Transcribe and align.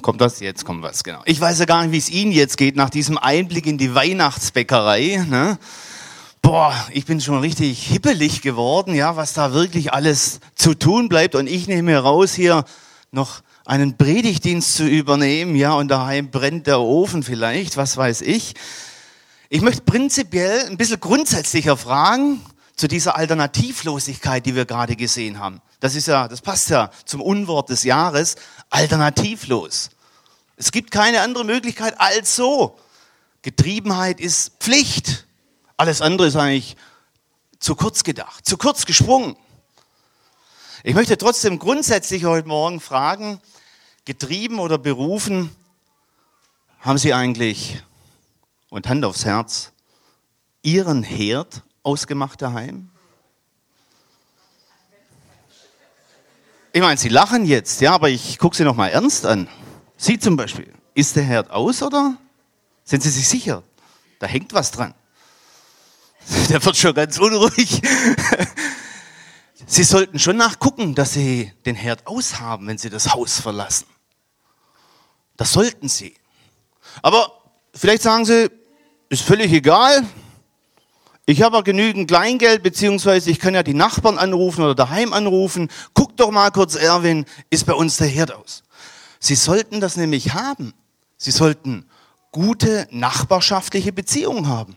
Kommt 0.00 0.20
das? 0.20 0.40
Jetzt 0.40 0.64
kommt 0.64 0.82
was, 0.82 1.02
genau. 1.02 1.22
Ich 1.24 1.40
weiß 1.40 1.58
ja 1.58 1.64
gar 1.64 1.82
nicht, 1.82 1.92
wie 1.92 1.98
es 1.98 2.08
Ihnen 2.08 2.32
jetzt 2.32 2.56
geht 2.56 2.76
nach 2.76 2.90
diesem 2.90 3.18
Einblick 3.18 3.66
in 3.66 3.78
die 3.78 3.94
Weihnachtsbäckerei. 3.94 5.24
Ne? 5.28 5.58
Boah, 6.40 6.74
ich 6.92 7.04
bin 7.04 7.20
schon 7.20 7.40
richtig 7.40 7.86
hippelig 7.86 8.42
geworden, 8.42 8.94
ja, 8.94 9.16
was 9.16 9.32
da 9.32 9.52
wirklich 9.52 9.92
alles 9.92 10.40
zu 10.54 10.74
tun 10.74 11.08
bleibt. 11.08 11.34
Und 11.34 11.48
ich 11.48 11.66
nehme 11.66 11.96
raus, 11.98 12.32
hier 12.32 12.64
noch 13.10 13.42
einen 13.64 13.96
Predigtdienst 13.96 14.76
zu 14.76 14.86
übernehmen, 14.86 15.56
ja, 15.56 15.72
und 15.72 15.88
daheim 15.88 16.30
brennt 16.30 16.66
der 16.66 16.80
Ofen 16.80 17.22
vielleicht, 17.22 17.76
was 17.76 17.96
weiß 17.96 18.20
ich. 18.22 18.54
Ich 19.48 19.62
möchte 19.62 19.82
prinzipiell 19.82 20.66
ein 20.66 20.76
bisschen 20.76 21.00
grundsätzlicher 21.00 21.76
fragen 21.76 22.40
zu 22.76 22.88
dieser 22.88 23.16
Alternativlosigkeit, 23.16 24.46
die 24.46 24.54
wir 24.54 24.64
gerade 24.64 24.96
gesehen 24.96 25.40
haben. 25.40 25.60
Das 25.80 25.94
ist 25.94 26.06
ja, 26.06 26.28
das 26.28 26.42
passt 26.42 26.68
ja 26.70 26.90
zum 27.06 27.22
Unwort 27.22 27.70
des 27.70 27.84
Jahres, 27.84 28.36
alternativlos. 28.68 29.90
Es 30.56 30.72
gibt 30.72 30.90
keine 30.90 31.22
andere 31.22 31.44
Möglichkeit 31.44 31.98
als 31.98 32.36
so. 32.36 32.78
Getriebenheit 33.42 34.20
ist 34.20 34.52
Pflicht. 34.60 35.26
Alles 35.78 36.02
andere 36.02 36.28
ist 36.28 36.36
eigentlich 36.36 36.76
zu 37.58 37.74
kurz 37.74 38.04
gedacht, 38.04 38.46
zu 38.46 38.58
kurz 38.58 38.84
gesprungen. 38.84 39.36
Ich 40.82 40.94
möchte 40.94 41.16
trotzdem 41.16 41.58
grundsätzlich 41.58 42.24
heute 42.24 42.48
Morgen 42.48 42.80
fragen, 42.80 43.40
getrieben 44.04 44.58
oder 44.58 44.78
berufen, 44.78 45.54
haben 46.80 46.98
Sie 46.98 47.12
eigentlich, 47.12 47.82
und 48.70 48.88
Hand 48.88 49.04
aufs 49.04 49.24
Herz, 49.24 49.72
Ihren 50.62 51.02
Herd 51.02 51.62
ausgemacht 51.82 52.40
daheim? 52.40 52.89
Ich 56.72 56.80
meine, 56.80 56.98
Sie 56.98 57.08
lachen 57.08 57.46
jetzt, 57.46 57.80
ja, 57.80 57.92
aber 57.92 58.10
ich 58.10 58.38
gucke 58.38 58.56
Sie 58.56 58.62
noch 58.62 58.76
mal 58.76 58.88
ernst 58.88 59.26
an. 59.26 59.48
Sie 59.96 60.18
zum 60.20 60.36
Beispiel, 60.36 60.72
ist 60.94 61.16
der 61.16 61.24
Herd 61.24 61.50
aus 61.50 61.82
oder 61.82 62.16
sind 62.84 63.02
Sie 63.02 63.10
sich 63.10 63.28
sicher? 63.28 63.64
Da 64.20 64.28
hängt 64.28 64.52
was 64.52 64.70
dran. 64.70 64.94
Der 66.48 66.64
wird 66.64 66.76
schon 66.76 66.94
ganz 66.94 67.18
unruhig. 67.18 67.82
Sie 69.66 69.82
sollten 69.82 70.18
schon 70.18 70.36
nachgucken, 70.36 70.94
dass 70.94 71.12
Sie 71.12 71.52
den 71.66 71.74
Herd 71.74 72.06
aushaben, 72.06 72.68
wenn 72.68 72.78
Sie 72.78 72.90
das 72.90 73.12
Haus 73.14 73.40
verlassen. 73.40 73.86
Das 75.36 75.52
sollten 75.52 75.88
Sie. 75.88 76.14
Aber 77.02 77.32
vielleicht 77.74 78.02
sagen 78.02 78.24
Sie, 78.24 78.48
ist 79.08 79.22
völlig 79.22 79.52
egal. 79.52 80.04
Ich 81.30 81.42
habe 81.42 81.62
genügend 81.62 82.08
Kleingeld, 82.08 82.64
beziehungsweise 82.64 83.30
ich 83.30 83.38
kann 83.38 83.54
ja 83.54 83.62
die 83.62 83.72
Nachbarn 83.72 84.18
anrufen 84.18 84.64
oder 84.64 84.74
daheim 84.74 85.12
anrufen. 85.12 85.68
Guck 85.94 86.16
doch 86.16 86.32
mal 86.32 86.50
kurz, 86.50 86.74
Erwin, 86.74 87.24
ist 87.50 87.66
bei 87.66 87.72
uns 87.72 87.98
der 87.98 88.08
Herd 88.08 88.34
aus. 88.34 88.64
Sie 89.20 89.36
sollten 89.36 89.80
das 89.80 89.96
nämlich 89.96 90.34
haben. 90.34 90.74
Sie 91.18 91.30
sollten 91.30 91.88
gute 92.32 92.88
nachbarschaftliche 92.90 93.92
Beziehungen 93.92 94.48
haben. 94.48 94.76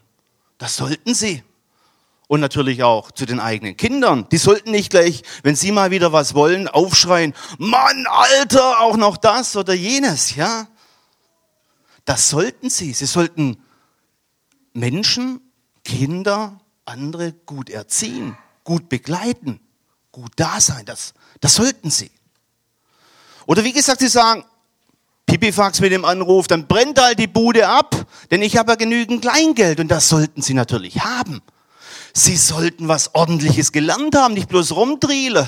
Das 0.60 0.76
sollten 0.76 1.16
Sie. 1.16 1.42
Und 2.28 2.40
natürlich 2.40 2.84
auch 2.84 3.10
zu 3.10 3.26
den 3.26 3.40
eigenen 3.40 3.76
Kindern. 3.76 4.28
Die 4.32 4.38
sollten 4.38 4.70
nicht 4.70 4.92
gleich, 4.92 5.24
wenn 5.42 5.56
sie 5.56 5.72
mal 5.72 5.90
wieder 5.90 6.14
was 6.14 6.36
wollen, 6.36 6.68
aufschreien, 6.68 7.34
Mann, 7.58 8.06
Alter, 8.08 8.80
auch 8.80 8.96
noch 8.96 9.18
das 9.18 9.56
oder 9.56 9.74
jenes, 9.74 10.36
ja? 10.36 10.68
Das 12.06 12.30
sollten 12.30 12.70
sie. 12.70 12.94
Sie 12.94 13.08
sollten 13.08 13.58
Menschen, 14.74 15.42
Kinder, 15.84 16.60
andere 16.86 17.34
gut 17.46 17.70
erziehen, 17.70 18.38
gut 18.64 18.90
begleiten, 18.90 19.60
gut 20.12 20.32
da 20.36 20.60
sein. 20.60 20.86
Das, 20.86 21.14
das 21.40 21.56
sollten 21.56 21.90
sie. 21.90 22.12
Oder 23.46 23.64
wie 23.64 23.74
gesagt, 23.74 24.00
sie 24.00 24.08
sagen, 24.08 24.46
Pipifax 25.26 25.80
mit 25.80 25.92
dem 25.92 26.06
Anruf, 26.06 26.48
dann 26.48 26.68
brennt 26.68 27.02
halt 27.02 27.20
die 27.20 27.28
Bude 27.28 27.68
ab, 27.68 28.06
denn 28.32 28.42
ich 28.42 28.58
habe 28.58 28.72
ja 28.72 28.76
genügend 28.76 29.22
Kleingeld 29.22 29.80
und 29.80 29.88
das 29.88 30.10
sollten 30.10 30.42
sie 30.42 30.54
natürlich 30.54 31.02
haben. 31.04 31.42
Sie 32.14 32.38
sollten 32.38 32.88
was 32.88 33.16
Ordentliches 33.16 33.72
gelernt 33.72 34.16
haben, 34.16 34.36
nicht 34.36 34.50
bloß 34.50 34.74
rumdriele 34.74 35.48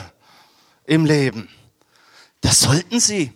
im 0.86 1.06
Leben. 1.06 1.50
Das 2.42 2.60
sollten 2.60 3.00
Sie. 3.00 3.32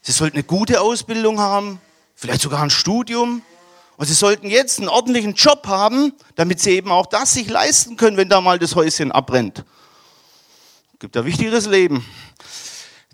Sie 0.00 0.12
sollten 0.12 0.36
eine 0.36 0.44
gute 0.44 0.80
Ausbildung 0.80 1.38
haben, 1.38 1.80
vielleicht 2.14 2.42
sogar 2.42 2.62
ein 2.62 2.70
Studium. 2.70 3.42
Und 4.02 4.08
Sie 4.08 4.14
sollten 4.14 4.48
jetzt 4.48 4.80
einen 4.80 4.88
ordentlichen 4.88 5.34
Job 5.34 5.68
haben, 5.68 6.12
damit 6.34 6.58
Sie 6.58 6.70
eben 6.70 6.90
auch 6.90 7.06
das 7.06 7.34
sich 7.34 7.48
leisten 7.48 7.96
können, 7.96 8.16
wenn 8.16 8.28
da 8.28 8.40
mal 8.40 8.58
das 8.58 8.74
Häuschen 8.74 9.12
abbrennt. 9.12 9.64
Gibt 10.98 11.14
ja 11.14 11.24
wichtigeres 11.24 11.66
Leben. 11.66 12.04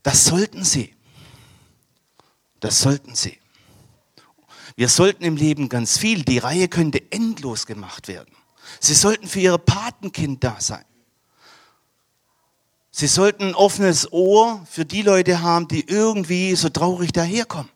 Das 0.03 0.25
sollten 0.25 0.65
Sie. 0.65 0.95
Das 2.61 2.81
sollten 2.81 3.15
Sie. 3.15 3.39
Wir 4.77 4.89
sollten 4.89 5.25
im 5.25 5.37
Leben 5.37 5.69
ganz 5.69 5.99
viel. 5.99 6.23
Die 6.23 6.39
Reihe 6.39 6.69
könnte 6.69 7.03
endlos 7.13 7.67
gemacht 7.67 8.09
werden. 8.09 8.35
Sie 8.81 8.95
sollten 8.95 9.29
für 9.29 9.41
ihre 9.41 9.59
Patenkind 9.59 10.43
da 10.43 10.57
sein. 10.59 10.87
Sie 12.91 13.09
sollten 13.09 13.49
ein 13.49 13.55
offenes 13.55 14.11
Ohr 14.11 14.67
für 14.71 14.87
die 14.87 15.03
Leute 15.03 15.43
haben, 15.43 15.69
die 15.69 15.87
irgendwie 15.87 16.57
so 16.57 16.71
traurig 16.71 17.13
daherkommen 17.13 17.69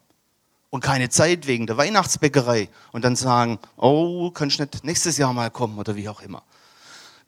und 0.72 0.80
keine 0.80 1.10
Zeit 1.10 1.46
wegen 1.46 1.66
der 1.66 1.76
Weihnachtsbäckerei 1.76 2.70
und 2.92 3.04
dann 3.04 3.14
sagen, 3.14 3.58
oh, 3.76 4.30
kannst 4.30 4.58
nicht 4.58 4.84
nächstes 4.84 5.18
Jahr 5.18 5.34
mal 5.34 5.50
kommen 5.50 5.78
oder 5.78 5.96
wie 5.96 6.08
auch 6.08 6.22
immer. 6.22 6.42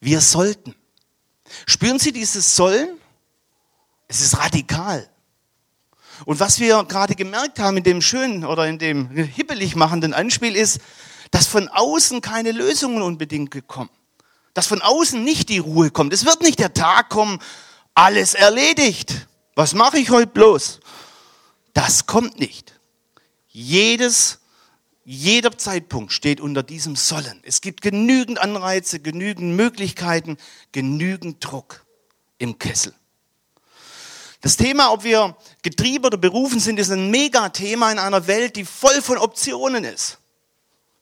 Wir 0.00 0.22
sollten. 0.22 0.74
Spüren 1.66 1.98
Sie 1.98 2.10
dieses 2.10 2.56
Sollen? 2.56 2.88
Es 4.08 4.22
ist 4.22 4.38
radikal. 4.38 5.06
Und 6.24 6.40
was 6.40 6.58
wir 6.58 6.84
gerade 6.84 7.14
gemerkt 7.14 7.58
haben 7.58 7.76
in 7.76 7.82
dem 7.82 8.00
schönen 8.00 8.46
oder 8.46 8.66
in 8.66 8.78
dem 8.78 9.10
hippelig 9.10 9.76
machenden 9.76 10.14
Anspiel 10.14 10.56
ist, 10.56 10.80
dass 11.30 11.46
von 11.46 11.68
außen 11.68 12.22
keine 12.22 12.52
Lösungen 12.52 13.02
unbedingt 13.02 13.68
kommen. 13.68 13.90
Dass 14.54 14.68
von 14.68 14.80
außen 14.80 15.22
nicht 15.22 15.50
die 15.50 15.58
Ruhe 15.58 15.90
kommt. 15.90 16.14
Es 16.14 16.24
wird 16.24 16.40
nicht 16.40 16.60
der 16.60 16.72
Tag 16.72 17.10
kommen, 17.10 17.40
alles 17.94 18.32
erledigt. 18.32 19.26
Was 19.54 19.74
mache 19.74 19.98
ich 19.98 20.08
heute 20.08 20.28
bloß? 20.28 20.80
Das 21.74 22.06
kommt 22.06 22.40
nicht. 22.40 22.73
Jedes, 23.56 24.40
jeder 25.04 25.56
Zeitpunkt 25.56 26.12
steht 26.12 26.40
unter 26.40 26.64
diesem 26.64 26.96
Sollen. 26.96 27.40
Es 27.44 27.60
gibt 27.60 27.82
genügend 27.82 28.40
Anreize, 28.40 28.98
genügend 28.98 29.54
Möglichkeiten, 29.54 30.38
genügend 30.72 31.36
Druck 31.42 31.86
im 32.38 32.58
Kessel. 32.58 32.92
Das 34.40 34.56
Thema, 34.56 34.90
ob 34.92 35.04
wir 35.04 35.36
getrieben 35.62 36.04
oder 36.04 36.18
berufen 36.18 36.58
sind, 36.58 36.80
ist 36.80 36.90
ein 36.90 37.12
Megathema 37.12 37.92
in 37.92 38.00
einer 38.00 38.26
Welt, 38.26 38.56
die 38.56 38.64
voll 38.64 39.00
von 39.00 39.18
Optionen 39.18 39.84
ist. 39.84 40.18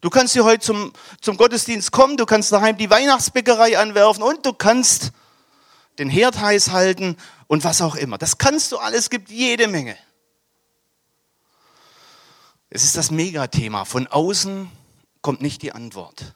Du 0.03 0.11
kannst 0.11 0.35
hier 0.35 0.45
heute 0.45 0.63
zum, 0.63 0.93
zum 1.23 1.39
Gottesdienst 1.39 1.91
kommen, 1.91 2.19
du 2.19 2.27
kannst 2.27 2.53
daheim 2.53 2.77
die 2.77 2.91
Weihnachtsbäckerei 2.91 3.79
anwerfen 3.79 4.23
und 4.23 4.45
du 4.45 4.53
kannst 4.53 5.13
den 5.99 6.11
Herd 6.11 6.39
heiß 6.39 6.71
halten 6.71 7.17
und 7.47 7.65
was 7.65 7.81
auch 7.81 7.95
immer. 7.95 8.19
Das 8.19 8.37
kannst 8.37 8.73
du 8.73 8.77
alles, 8.77 9.09
gibt 9.09 9.31
jede 9.31 9.69
Menge. 9.69 9.97
Es 12.75 12.85
ist 12.85 12.97
das 12.97 13.11
Megathema. 13.11 13.85
Von 13.85 14.07
außen 14.07 14.71
kommt 15.21 15.43
nicht 15.43 15.61
die 15.61 15.73
Antwort. 15.73 16.35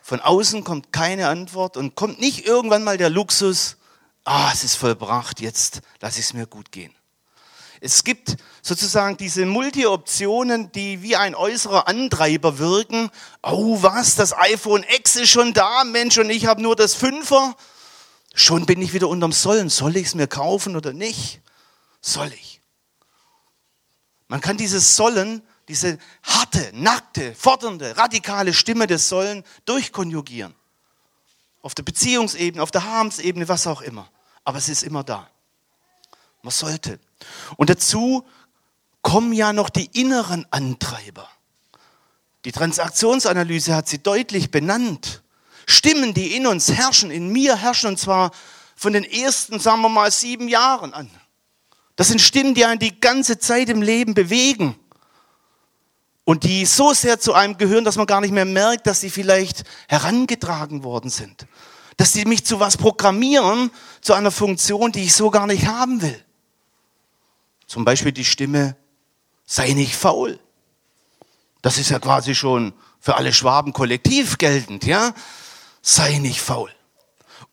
Von 0.00 0.20
außen 0.20 0.62
kommt 0.62 0.92
keine 0.92 1.26
Antwort 1.26 1.76
und 1.76 1.96
kommt 1.96 2.20
nicht 2.20 2.46
irgendwann 2.46 2.84
mal 2.84 2.98
der 2.98 3.10
Luxus, 3.10 3.78
ah, 4.24 4.50
es 4.52 4.62
ist 4.62 4.76
vollbracht, 4.76 5.40
jetzt 5.40 5.80
lasse 6.00 6.20
ich 6.20 6.26
es 6.26 6.34
mir 6.34 6.46
gut 6.46 6.70
gehen. 6.70 6.94
Es 7.80 8.04
gibt 8.04 8.36
sozusagen 8.62 9.16
diese 9.16 9.44
Multi-Optionen, 9.44 10.70
die 10.70 11.02
wie 11.02 11.16
ein 11.16 11.34
äußerer 11.34 11.88
Antreiber 11.88 12.58
wirken. 12.58 13.10
Oh, 13.42 13.82
was, 13.82 14.14
das 14.14 14.32
iPhone 14.38 14.84
X 14.88 15.16
ist 15.16 15.30
schon 15.30 15.52
da, 15.52 15.82
Mensch, 15.82 16.16
und 16.18 16.30
ich 16.30 16.46
habe 16.46 16.62
nur 16.62 16.76
das 16.76 16.94
Fünfer. 16.94 17.56
Schon 18.34 18.66
bin 18.66 18.80
ich 18.80 18.94
wieder 18.94 19.08
unterm 19.08 19.32
Sollen. 19.32 19.68
Soll 19.68 19.96
ich 19.96 20.06
es 20.06 20.14
mir 20.14 20.28
kaufen 20.28 20.76
oder 20.76 20.92
nicht? 20.92 21.40
Soll 22.00 22.32
ich? 22.32 22.61
Man 24.32 24.40
kann 24.40 24.56
dieses 24.56 24.96
Sollen, 24.96 25.42
diese 25.68 25.98
harte, 26.22 26.70
nackte, 26.72 27.34
fordernde, 27.34 27.98
radikale 27.98 28.54
Stimme 28.54 28.86
des 28.86 29.10
Sollen 29.10 29.44
durchkonjugieren. 29.66 30.54
Auf 31.60 31.74
der 31.74 31.82
Beziehungsebene, 31.82 32.62
auf 32.62 32.70
der 32.70 32.82
Habensebene, 32.82 33.46
was 33.46 33.66
auch 33.66 33.82
immer. 33.82 34.08
Aber 34.42 34.56
es 34.56 34.70
ist 34.70 34.84
immer 34.84 35.04
da. 35.04 35.28
Man 36.40 36.50
sollte. 36.50 36.98
Und 37.58 37.68
dazu 37.68 38.26
kommen 39.02 39.34
ja 39.34 39.52
noch 39.52 39.68
die 39.68 39.90
inneren 40.00 40.46
Antreiber. 40.50 41.28
Die 42.46 42.52
Transaktionsanalyse 42.52 43.76
hat 43.76 43.86
sie 43.86 44.02
deutlich 44.02 44.50
benannt. 44.50 45.22
Stimmen, 45.66 46.14
die 46.14 46.34
in 46.34 46.46
uns 46.46 46.72
herrschen, 46.72 47.10
in 47.10 47.28
mir 47.28 47.58
herrschen, 47.58 47.90
und 47.90 47.98
zwar 47.98 48.30
von 48.76 48.94
den 48.94 49.04
ersten, 49.04 49.60
sagen 49.60 49.82
wir 49.82 49.90
mal, 49.90 50.10
sieben 50.10 50.48
Jahren 50.48 50.94
an. 50.94 51.10
Das 52.02 52.08
sind 52.08 52.20
Stimmen, 52.20 52.52
die 52.54 52.64
einen 52.64 52.80
die 52.80 52.98
ganze 52.98 53.38
Zeit 53.38 53.68
im 53.68 53.80
Leben 53.80 54.14
bewegen. 54.14 54.74
Und 56.24 56.42
die 56.42 56.66
so 56.66 56.92
sehr 56.92 57.20
zu 57.20 57.32
einem 57.32 57.58
gehören, 57.58 57.84
dass 57.84 57.94
man 57.94 58.08
gar 58.08 58.20
nicht 58.20 58.32
mehr 58.32 58.44
merkt, 58.44 58.88
dass 58.88 59.00
sie 59.00 59.08
vielleicht 59.08 59.62
herangetragen 59.86 60.82
worden 60.82 61.10
sind. 61.10 61.46
Dass 61.98 62.12
sie 62.12 62.24
mich 62.24 62.44
zu 62.44 62.58
was 62.58 62.76
programmieren, 62.76 63.70
zu 64.00 64.14
einer 64.14 64.32
Funktion, 64.32 64.90
die 64.90 65.04
ich 65.04 65.14
so 65.14 65.30
gar 65.30 65.46
nicht 65.46 65.68
haben 65.68 66.02
will. 66.02 66.20
Zum 67.68 67.84
Beispiel 67.84 68.10
die 68.10 68.24
Stimme, 68.24 68.76
sei 69.46 69.70
nicht 69.72 69.94
faul. 69.94 70.40
Das 71.60 71.78
ist 71.78 71.90
ja 71.90 72.00
quasi 72.00 72.34
schon 72.34 72.72
für 72.98 73.14
alle 73.14 73.32
Schwaben 73.32 73.72
kollektiv 73.72 74.38
geltend, 74.38 74.86
ja? 74.86 75.14
Sei 75.82 76.18
nicht 76.18 76.40
faul. 76.40 76.72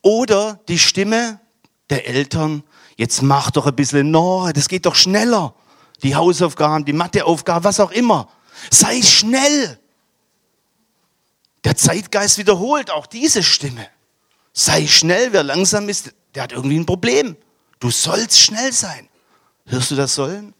Oder 0.02 0.60
die 0.68 0.80
Stimme 0.80 1.40
der 1.90 2.08
Eltern, 2.08 2.64
jetzt 2.98 3.22
mach 3.22 3.52
doch 3.52 3.66
ein 3.66 3.76
bisschen 3.76 4.12
Nore, 4.12 4.54
das 4.54 4.68
geht 4.68 4.86
doch 4.86 4.96
schneller. 4.96 5.54
Die 6.04 6.16
Hausaufgaben, 6.16 6.86
die 6.86 6.94
Matheaufgaben, 6.94 7.64
was 7.64 7.80
auch 7.80 7.92
immer. 7.92 8.30
Sei 8.72 9.02
schnell. 9.02 9.80
Der 11.64 11.76
Zeitgeist 11.76 12.38
wiederholt 12.38 12.92
auch 12.92 13.06
diese 13.06 13.44
Stimme. 13.44 13.88
Sei 14.54 14.88
schnell, 14.88 15.34
wer 15.34 15.44
langsam 15.44 15.90
ist, 15.90 16.14
der 16.36 16.44
hat 16.44 16.52
irgendwie 16.52 16.80
ein 16.80 16.86
Problem. 16.86 17.36
Du 17.80 17.92
sollst 17.92 18.40
schnell 18.40 18.72
sein. 18.72 19.08
Hörst 19.66 19.92
du 19.92 19.96
das 19.96 20.16
sollen? 20.16 20.54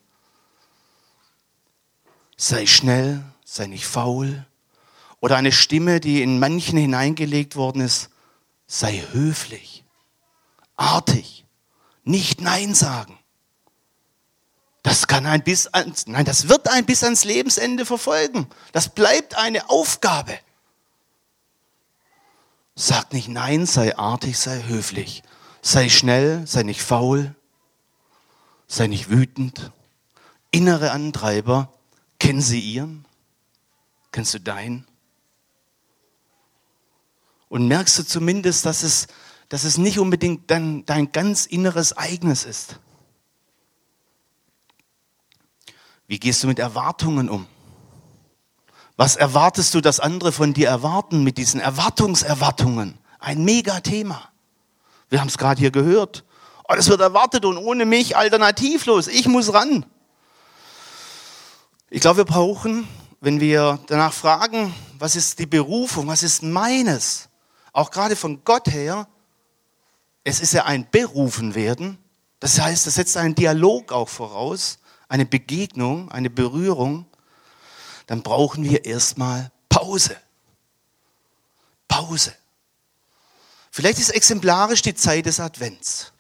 Sei 2.38 2.66
schnell, 2.66 3.24
sei 3.44 3.68
nicht 3.68 3.86
faul. 3.86 4.46
Oder 5.20 5.36
eine 5.36 5.52
Stimme, 5.52 6.00
die 6.00 6.22
in 6.22 6.40
manchen 6.40 6.78
hineingelegt 6.78 7.56
worden 7.56 7.82
ist, 7.82 8.10
sei 8.68 9.04
höflich, 9.12 9.79
artig, 10.80 11.46
nicht 12.04 12.42
Nein 12.42 12.74
sagen. 12.74 13.18
Das 14.82 15.08
kann 15.08 15.26
ein 15.26 15.44
bis 15.44 15.68
ans, 15.68 16.08
nein, 16.08 16.26
das 16.26 16.48
wird 16.48 16.70
ein 16.70 16.86
bis 16.86 17.04
ans 17.04 17.26
Lebensende 17.26 17.86
verfolgen. 17.86 18.48
Das 18.72 18.90
bleibt 18.90 19.36
eine 19.36 19.70
Aufgabe. 19.70 20.40
Sag 22.76 23.12
nicht 23.12 23.28
Nein, 23.28 23.66
sei 23.66 23.98
artig, 23.98 24.38
sei 24.38 24.64
höflich. 24.64 25.22
Sei 25.62 25.90
schnell, 25.90 26.48
sei 26.48 26.64
nicht 26.64 26.82
faul, 26.82 27.36
sei 28.68 28.88
nicht 28.88 29.10
wütend. 29.10 29.72
Innere 30.52 30.92
Antreiber, 30.92 31.74
kennen 32.20 32.42
Sie 32.42 32.62
Ihren? 32.62 33.06
Kennst 34.14 34.34
du 34.34 34.40
deinen? 34.40 34.88
Und 37.50 37.68
merkst 37.68 38.00
du 38.00 38.04
zumindest, 38.04 38.66
dass 38.66 38.84
es, 38.84 39.08
dass 39.50 39.64
es 39.64 39.78
nicht 39.78 40.00
unbedingt 40.00 40.50
dein, 40.50 40.86
dein 40.86 41.12
ganz 41.12 41.46
inneres 41.46 41.98
eigenes 41.98 42.46
ist. 42.46 42.80
Wie 46.08 46.20
gehst 46.20 46.44
du 46.44 46.48
mit 46.48 46.60
Erwartungen 46.60 47.30
um? 47.30 47.48
Was 48.96 49.16
erwartest 49.16 49.74
du, 49.74 49.82
dass 49.82 50.00
andere 50.00 50.32
von 50.32 50.54
dir 50.54 50.68
erwarten 50.68 51.24
mit 51.24 51.38
diesen 51.38 51.60
Erwartungserwartungen? 51.60 52.98
Ein 53.20 53.44
Megathema. 53.44 54.30
Wir 55.10 55.20
haben 55.20 55.28
es 55.28 55.38
gerade 55.38 55.60
hier 55.60 55.72
gehört. 55.72 56.26
Oh, 56.68 56.76
das 56.76 56.88
wird 56.90 57.02
erwartet 57.02 57.46
und 57.46 57.58
ohne 57.58 57.86
mich 57.86 58.18
alternativlos. 58.18 59.08
Ich 59.08 59.28
muss 59.28 59.54
ran. 59.54 59.86
Ich 61.90 62.02
glaube, 62.02 62.18
wir 62.18 62.26
brauchen, 62.26 62.88
wenn 63.22 63.40
wir 63.40 63.80
danach 63.88 64.14
fragen, 64.14 64.74
was 65.00 65.16
ist 65.16 65.40
die 65.40 65.48
Berufung, 65.48 66.08
was 66.08 66.22
ist 66.22 66.44
meines, 66.44 67.30
auch 67.74 67.90
gerade 67.90 68.16
von 68.16 68.44
Gott 68.44 68.68
her, 68.68 69.08
es 70.24 70.40
ist 70.40 70.54
ja 70.54 70.66
ein 70.66 70.90
Berufen 70.90 71.56
werden. 71.56 71.98
Das 72.40 72.60
heißt, 72.60 72.88
das 72.88 72.96
setzt 72.96 73.18
einen 73.18 73.36
Dialog 73.36 73.92
auch 73.92 74.10
voraus, 74.10 74.80
eine 75.08 75.26
Begegnung, 75.26 76.12
eine 76.12 76.30
Berührung 76.30 77.06
dann 78.10 78.24
brauchen 78.24 78.64
wir 78.64 78.86
erstmal 78.86 79.52
Pause. 79.70 80.18
Pause. 81.88 82.34
Vielleicht 83.70 84.00
ist 84.00 84.10
exemplarisch 84.10 84.82
die 84.82 84.96
Zeit 84.96 85.28
des 85.28 85.40
Advents. 85.40 86.12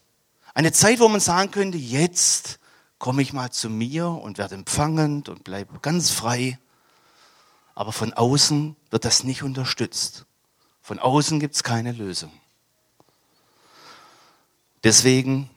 Eine 0.53 0.71
Zeit, 0.71 0.99
wo 0.99 1.07
man 1.07 1.19
sagen 1.19 1.49
könnte, 1.49 1.79
jetzt 1.79 2.59
komme 2.99 3.23
ich 3.23 3.33
mal 3.33 3.49
zu 3.49 3.71
mir 3.71 4.07
und 4.07 4.37
werde 4.37 4.53
empfangend 4.53 5.29
und 5.29 5.43
bleibe 5.43 5.79
ganz 5.79 6.11
frei. 6.11 6.59
Aber 7.73 7.91
von 7.91 8.13
außen 8.13 8.75
wird 8.91 9.03
das 9.03 9.23
nicht 9.23 9.41
unterstützt. 9.41 10.27
Von 10.83 10.99
außen 10.99 11.39
gibt 11.39 11.55
es 11.55 11.63
keine 11.63 11.91
Lösung. 11.91 12.31
Deswegen 14.83 15.49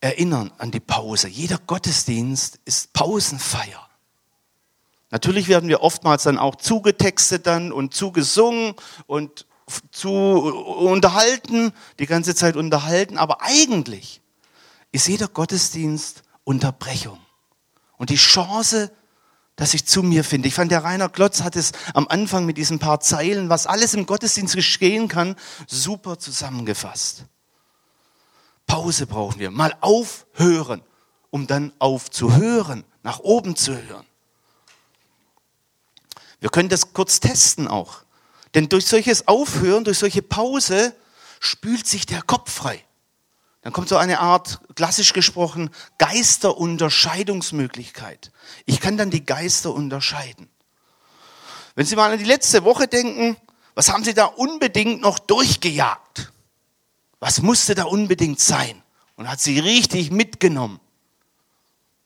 erinnern 0.00 0.52
an 0.58 0.70
die 0.70 0.80
Pause. 0.80 1.28
Jeder 1.28 1.58
Gottesdienst 1.58 2.60
ist 2.64 2.92
Pausenfeier. 2.92 3.88
Natürlich 5.10 5.48
werden 5.48 5.68
wir 5.68 5.80
oftmals 5.80 6.24
dann 6.24 6.38
auch 6.38 6.56
zugetextet 6.56 7.46
dann 7.46 7.72
und 7.72 7.94
zugesungen 7.94 8.74
und 9.06 9.46
zu 9.90 10.10
unterhalten, 10.10 11.72
die 11.98 12.06
ganze 12.06 12.34
Zeit 12.34 12.56
unterhalten, 12.56 13.16
aber 13.16 13.40
eigentlich 13.40 14.20
ist 14.92 15.08
jeder 15.08 15.28
Gottesdienst 15.28 16.22
Unterbrechung 16.44 17.18
und 17.96 18.10
die 18.10 18.16
Chance, 18.16 18.90
dass 19.56 19.72
ich 19.72 19.86
zu 19.86 20.02
mir 20.02 20.24
finde. 20.24 20.48
Ich 20.48 20.54
fand, 20.54 20.70
der 20.70 20.84
Rainer 20.84 21.08
Klotz 21.08 21.42
hat 21.42 21.56
es 21.56 21.72
am 21.94 22.08
Anfang 22.08 22.44
mit 22.44 22.58
diesen 22.58 22.78
paar 22.78 23.00
Zeilen, 23.00 23.48
was 23.48 23.66
alles 23.66 23.94
im 23.94 24.04
Gottesdienst 24.04 24.54
geschehen 24.54 25.08
kann, 25.08 25.36
super 25.66 26.18
zusammengefasst. 26.18 27.24
Pause 28.66 29.06
brauchen 29.06 29.38
wir. 29.38 29.50
Mal 29.50 29.74
aufhören, 29.80 30.82
um 31.30 31.46
dann 31.46 31.72
aufzuhören, 31.78 32.84
nach 33.02 33.20
oben 33.20 33.56
zu 33.56 33.74
hören. 33.76 34.04
Wir 36.40 36.50
können 36.50 36.68
das 36.68 36.92
kurz 36.92 37.20
testen 37.20 37.68
auch. 37.68 38.02
Denn 38.54 38.68
durch 38.68 38.86
solches 38.86 39.28
Aufhören, 39.28 39.84
durch 39.84 39.98
solche 39.98 40.22
Pause 40.22 40.94
spült 41.40 41.86
sich 41.86 42.04
der 42.06 42.22
Kopf 42.22 42.52
frei. 42.52 42.84
Dann 43.62 43.72
kommt 43.72 43.88
so 43.88 43.96
eine 43.96 44.18
Art, 44.20 44.60
klassisch 44.74 45.14
gesprochen, 45.14 45.70
Geisterunterscheidungsmöglichkeit. 45.96 48.30
Ich 48.66 48.80
kann 48.80 48.98
dann 48.98 49.10
die 49.10 49.24
Geister 49.24 49.72
unterscheiden. 49.72 50.50
Wenn 51.74 51.86
Sie 51.86 51.96
mal 51.96 52.12
an 52.12 52.18
die 52.18 52.24
letzte 52.24 52.64
Woche 52.64 52.88
denken, 52.88 53.38
was 53.74 53.90
haben 53.90 54.04
Sie 54.04 54.12
da 54.12 54.26
unbedingt 54.26 55.00
noch 55.00 55.18
durchgejagt? 55.18 56.33
Was 57.20 57.42
musste 57.42 57.74
da 57.74 57.84
unbedingt 57.84 58.40
sein? 58.40 58.82
Und 59.16 59.28
hat 59.28 59.40
Sie 59.40 59.58
richtig 59.58 60.10
mitgenommen. 60.10 60.80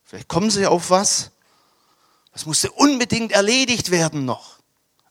Vielleicht 0.03 0.27
kommen 0.27 0.49
Sie 0.49 0.65
auf 0.65 0.89
was, 0.89 1.31
das 2.33 2.45
musste 2.45 2.71
unbedingt 2.71 3.31
erledigt 3.31 3.91
werden 3.91 4.25
noch. 4.25 4.59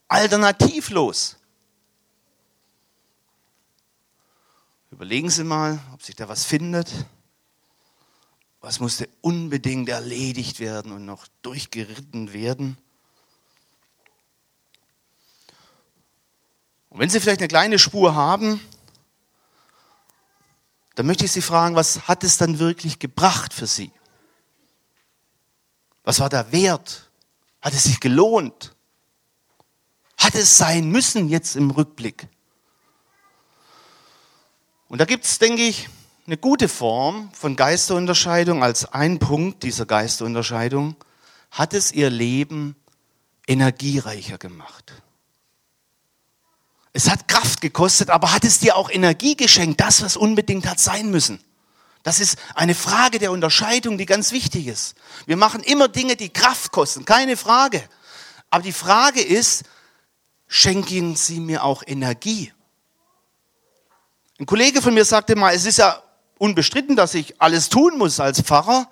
Alternativlos. 0.08 1.36
Überlegen 4.90 5.30
Sie 5.30 5.44
mal, 5.44 5.78
ob 5.92 6.02
sich 6.02 6.16
da 6.16 6.28
was 6.28 6.44
findet. 6.44 6.90
Was 8.60 8.80
musste 8.80 9.08
unbedingt 9.20 9.88
erledigt 9.88 10.58
werden 10.58 10.90
und 10.90 11.04
noch 11.04 11.28
durchgeritten 11.42 12.32
werden? 12.32 12.76
Und 16.88 16.99
wenn 16.99 17.11
Sie 17.11 17.20
vielleicht 17.20 17.40
eine 17.40 17.49
kleine 17.49 17.78
Spur 17.78 18.14
haben, 18.14 18.61
dann 20.99 21.07
möchte 21.07 21.25
ich 21.26 21.31
Sie 21.31 21.43
fragen, 21.43 21.76
was 21.76 22.09
hat 22.09 22.25
es 22.25 22.38
dann 22.38 22.59
wirklich 22.59 22.99
gebracht 22.99 23.55
für 23.55 23.69
Sie? 23.69 23.93
Was 26.02 26.19
war 26.19 26.28
der 26.28 26.50
Wert 26.50 27.09
hat 27.61 27.73
es 27.73 27.85
sich 27.85 28.00
gelohnt? 28.00 28.75
Hat 30.17 30.35
es 30.35 30.59
sein 30.59 30.90
müssen 30.90 31.28
jetzt 31.28 31.55
im 31.55 31.71
Rückblick? 31.71 32.26
Und 34.88 35.00
da 35.00 35.05
gibt 35.05 35.25
es, 35.25 35.38
denke 35.38 35.62
ich, 35.62 35.88
eine 36.26 36.37
gute 36.37 36.69
Form 36.69 37.31
von 37.33 37.55
Geisterunterscheidung 37.55 38.64
als 38.64 38.85
ein 38.93 39.21
Punkt 39.21 39.62
dieser 39.62 39.87
Geisterunterscheidung. 39.87 40.97
Hat 41.52 41.75
es 41.75 41.93
ihr 41.93 42.11
Leben 42.11 42.75
energiereicher 43.47 44.37
gemacht? 44.37 45.00
Es 46.92 47.11
hat 47.11 47.28
Kraft 47.28 47.61
gekostet, 47.61 48.11
aber 48.11 48.33
hat 48.33 48.45
es 48.45 48.61
dir 48.61 48.76
auch 48.76 48.90
Energie 48.90 49.37
geschenkt, 49.37 49.80
das, 49.80 50.02
was 50.02 50.16
unbedingt 50.16 50.66
hat 50.66 50.80
sein 50.80 51.11
müssen? 51.11 51.42
Das 52.02 52.21
ist 52.21 52.38
eine 52.54 52.75
Frage 52.75 53.18
der 53.18 53.33
Unterscheidung, 53.33 53.99
die 53.99 54.07
ganz 54.07 54.33
wichtig 54.33 54.66
ist. 54.66 54.95
Wir 55.26 55.37
machen 55.37 55.62
immer 55.62 55.88
Dinge, 55.88 56.16
die 56.16 56.30
Kraft 56.30 56.73
kosten, 56.73 57.04
keine 57.04 57.37
Frage. 57.37 57.83
Aber 58.50 58.62
die 58.62 58.73
Frage 58.73 59.21
ist, 59.21 59.64
schenken 60.47 61.16
Sie 61.16 61.40
mir 61.40 61.64
auch 61.64 61.83
Energie? 61.87 62.52
Ein 64.40 64.47
Kollege 64.47 64.80
von 64.80 64.95
mir 64.95 65.04
sagte 65.04 65.37
mal, 65.37 65.54
es 65.54 65.66
ist 65.66 65.78
ja 65.78 66.02
unbestritten, 66.38 66.97
dass 66.97 67.14
ich 67.14 67.40
alles 67.40 67.68
tun 67.68 67.99
muss 67.99 68.21
als 68.21 68.40
Pfarrer, 68.40 68.88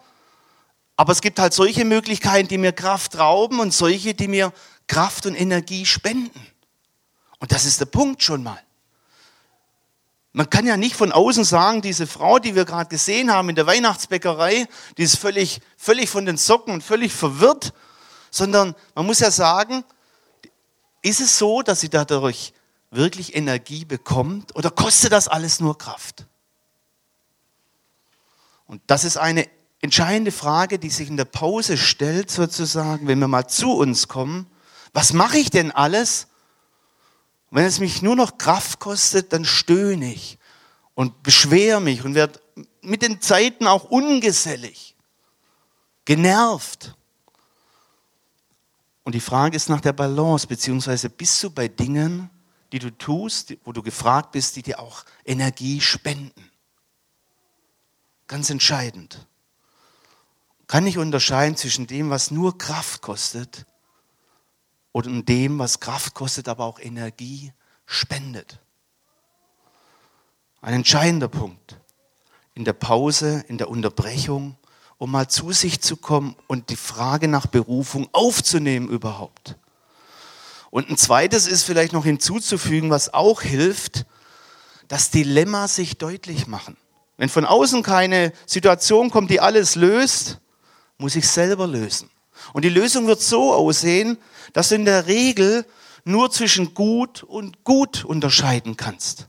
aber 0.97 1.13
es 1.13 1.21
gibt 1.21 1.39
halt 1.39 1.55
solche 1.55 1.85
Möglichkeiten, 1.85 2.49
die 2.49 2.59
mir 2.59 2.73
Kraft 2.73 3.17
rauben 3.19 3.61
und 3.61 3.73
solche, 3.73 4.15
die 4.15 4.29
mir 4.29 4.53
Kraft 4.89 5.27
und 5.27 5.35
Energie 5.35 5.87
spenden. 5.87 6.47
Und 7.39 7.53
das 7.53 7.65
ist 7.65 7.81
der 7.81 7.87
Punkt 7.87 8.23
schon 8.23 8.43
mal. 8.43 8.61
Man 10.33 10.51
kann 10.51 10.67
ja 10.67 10.77
nicht 10.77 10.97
von 10.97 11.13
außen 11.13 11.45
sagen, 11.45 11.81
diese 11.81 12.07
Frau, 12.07 12.39
die 12.39 12.55
wir 12.55 12.67
gerade 12.67 12.91
gesehen 12.91 13.33
haben 13.33 13.49
in 13.49 13.57
der 13.57 13.67
Weihnachtsbäckerei, 13.67 14.67
die 14.99 15.03
ist 15.03 15.19
völlig, 15.19 15.61
völlig 15.79 16.11
von 16.11 16.27
den 16.27 16.37
Socken 16.37 16.75
und 16.75 16.83
völlig 16.83 17.15
verwirrt, 17.15 17.73
sondern 18.31 18.75
man 18.95 19.07
muss 19.07 19.21
ja 19.21 19.31
sagen, 19.31 19.83
ist 21.01 21.21
es 21.21 21.39
so, 21.39 21.63
dass 21.63 21.81
sie 21.81 21.89
dadurch 21.89 22.53
wirklich 22.91 23.35
Energie 23.35 23.85
bekommt 23.85 24.55
oder 24.55 24.71
kostet 24.71 25.13
das 25.13 25.27
alles 25.29 25.61
nur 25.61 25.79
Kraft? 25.79 26.27
Und 28.67 28.83
das 28.87 29.05
ist 29.05 29.17
eine 29.17 29.49
entscheidende 29.81 30.33
Frage, 30.33 30.79
die 30.79 30.91
sich 30.91 31.09
in 31.09 31.17
der 31.17 31.25
Pause 31.25 31.79
stellt, 31.79 32.31
sozusagen, 32.31 33.07
wenn 33.07 33.21
wir 33.21 33.29
mal 33.29 33.47
zu 33.47 33.73
uns 33.73 34.09
kommen. 34.09 34.47
Was 34.93 35.13
mache 35.13 35.39
ich 35.39 35.51
denn 35.51 35.71
alles? 35.71 36.27
Wenn 37.51 37.65
es 37.65 37.79
mich 37.79 38.03
nur 38.03 38.17
noch 38.17 38.39
Kraft 38.39 38.81
kostet, 38.81 39.33
dann 39.33 39.45
stöhne 39.45 40.13
ich 40.13 40.39
und 40.95 41.23
beschwere 41.23 41.81
mich 41.81 42.05
und 42.05 42.15
werde 42.15 42.41
mit 42.83 43.03
den 43.03 43.21
Zeiten 43.21 43.67
auch 43.67 43.85
ungesellig, 43.85 44.97
genervt. 46.05 46.95
Und 49.05 49.15
die 49.15 49.21
Frage 49.21 49.57
ist 49.57 49.69
nach 49.69 49.81
der 49.81 49.93
Balance, 49.93 50.47
beziehungsweise 50.47 51.09
bist 51.09 51.43
du 51.43 51.51
bei 51.51 51.69
Dingen, 51.69 52.31
die 52.73 52.81
du 52.81 52.91
tust, 52.91 53.55
wo 53.65 53.73
du 53.73 53.83
gefragt 53.83 54.33
bist, 54.33 54.57
die 54.57 54.63
dir 54.63 54.81
auch 54.81 55.05
Energie 55.25 55.81
spenden. 55.81 56.51
Ganz 58.27 58.51
entscheidend. 58.51 59.27
Kann 60.67 60.87
ich 60.87 60.99
unterscheiden 60.99 61.57
zwischen 61.57 61.87
dem, 61.87 62.11
was 62.11 62.33
nur 62.33 62.59
Kraft 62.59 63.03
kostet 63.03 63.67
und 65.05 65.29
dem, 65.29 65.59
was 65.59 65.81
Kraft 65.81 66.15
kostet, 66.15 66.49
aber 66.49 66.65
auch 66.65 66.79
Energie 66.81 67.53
spendet. 67.85 68.61
Ein 70.63 70.73
entscheidender 70.73 71.29
Punkt. 71.29 71.77
In 72.55 72.65
der 72.65 72.73
Pause, 72.73 73.45
in 73.49 73.59
der 73.59 73.69
Unterbrechung, 73.69 74.57
um 74.97 75.11
mal 75.11 75.29
zu 75.29 75.53
sich 75.53 75.83
zu 75.83 75.99
kommen 75.99 76.35
und 76.47 76.71
die 76.71 76.77
Frage 76.77 77.29
nach 77.29 77.47
Berufung 77.47 78.09
aufzunehmen 78.13 78.89
überhaupt. 78.89 79.57
Und 80.71 80.89
ein 80.89 80.97
zweites 80.97 81.47
ist 81.47 81.65
vielleicht 81.65 81.93
noch 81.93 82.05
hinzuzufügen, 82.05 82.89
was 82.89 83.13
auch 83.13 83.43
hilft, 83.43 84.07
das 84.89 85.11
Dilemma 85.11 85.69
sich 85.69 85.99
deutlich 85.99 86.47
machen. 86.47 86.79
Wenn 87.19 87.29
von 87.29 87.45
außen 87.45 87.83
keine 87.83 88.33
Situation 88.47 89.11
kommt, 89.11 89.31
die 89.31 89.41
alles 89.41 89.75
löst, 89.75 90.41
muss 90.97 91.17
ich 91.17 91.29
selber 91.29 91.67
lösen. 91.67 92.09
Und 92.53 92.65
die 92.65 92.71
Lösung 92.71 93.07
wird 93.07 93.21
so 93.21 93.53
aussehen, 93.53 94.19
dass 94.53 94.71
du 94.71 94.77
in 94.77 94.85
der 94.85 95.07
Regel 95.07 95.67
nur 96.05 96.31
zwischen 96.31 96.75
gut 96.75 97.23
und 97.23 97.65
gut 97.65 98.05
unterscheiden 98.05 98.77
kannst. 98.77 99.29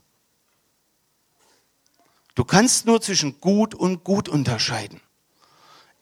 Du 2.34 2.44
kannst 2.44 2.86
nur 2.86 3.00
zwischen 3.00 3.40
gut 3.40 3.74
und 3.74 4.04
gut 4.04 4.28
unterscheiden. 4.28 5.00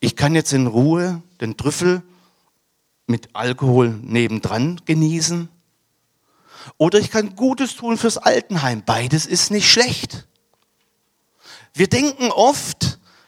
Ich 0.01 0.17
kann 0.17 0.35
jetzt 0.35 0.53
in 0.53 0.67
Ruhe 0.67 1.23
den 1.41 1.57
Trüffel 1.57 2.03
mit 3.07 3.31
Alkohol 3.35 3.99
nebendran 4.03 4.81
genießen. 4.85 5.49
Oder 6.77 6.99
ich 6.99 7.11
kann 7.11 7.37
Gutes 7.37 7.77
tun 7.77 7.97
fürs 7.97 8.19
Altenheim. 8.19 8.83
Beides 8.85 9.25
ist 9.25 9.51
nicht 9.51 9.71
schlecht. 9.71 10.27
Wir 11.73 11.89
denken 11.89 12.31
oft, 12.31 12.86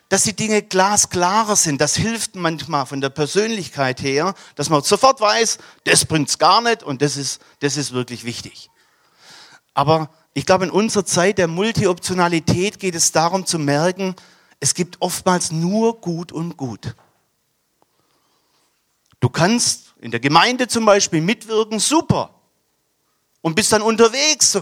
dass 0.08 0.22
die 0.22 0.34
Dinge 0.34 0.62
glasklarer 0.62 1.56
sind. 1.56 1.80
Das 1.80 1.96
hilft 1.96 2.34
manchmal 2.34 2.86
von 2.86 3.00
der 3.00 3.10
Persönlichkeit 3.10 4.02
her, 4.02 4.34
dass 4.54 4.70
man 4.70 4.82
sofort 4.82 5.20
weiß, 5.20 5.58
das 5.84 6.04
bringt's 6.04 6.38
gar 6.38 6.60
nicht 6.62 6.82
und 6.82 7.02
das 7.02 7.16
ist, 7.16 7.40
das 7.60 7.76
ist 7.76 7.92
wirklich 7.92 8.24
wichtig. 8.24 8.70
Aber 9.74 10.10
ich 10.34 10.46
glaube, 10.46 10.64
in 10.64 10.70
unserer 10.70 11.04
Zeit 11.04 11.38
der 11.38 11.48
Multioptionalität 11.48 12.78
geht 12.78 12.94
es 12.94 13.12
darum 13.12 13.44
zu 13.44 13.58
merken, 13.58 14.14
es 14.60 14.74
gibt 14.74 15.00
oftmals 15.00 15.52
nur 15.52 16.00
gut 16.00 16.32
und 16.32 16.56
gut. 16.56 16.94
Du 19.20 19.28
kannst 19.28 19.94
in 20.00 20.10
der 20.10 20.20
Gemeinde 20.20 20.68
zum 20.68 20.84
Beispiel 20.84 21.20
mitwirken, 21.20 21.78
super. 21.78 22.34
Und 23.40 23.54
bist 23.54 23.72
dann 23.72 23.82
unterwegs, 23.82 24.58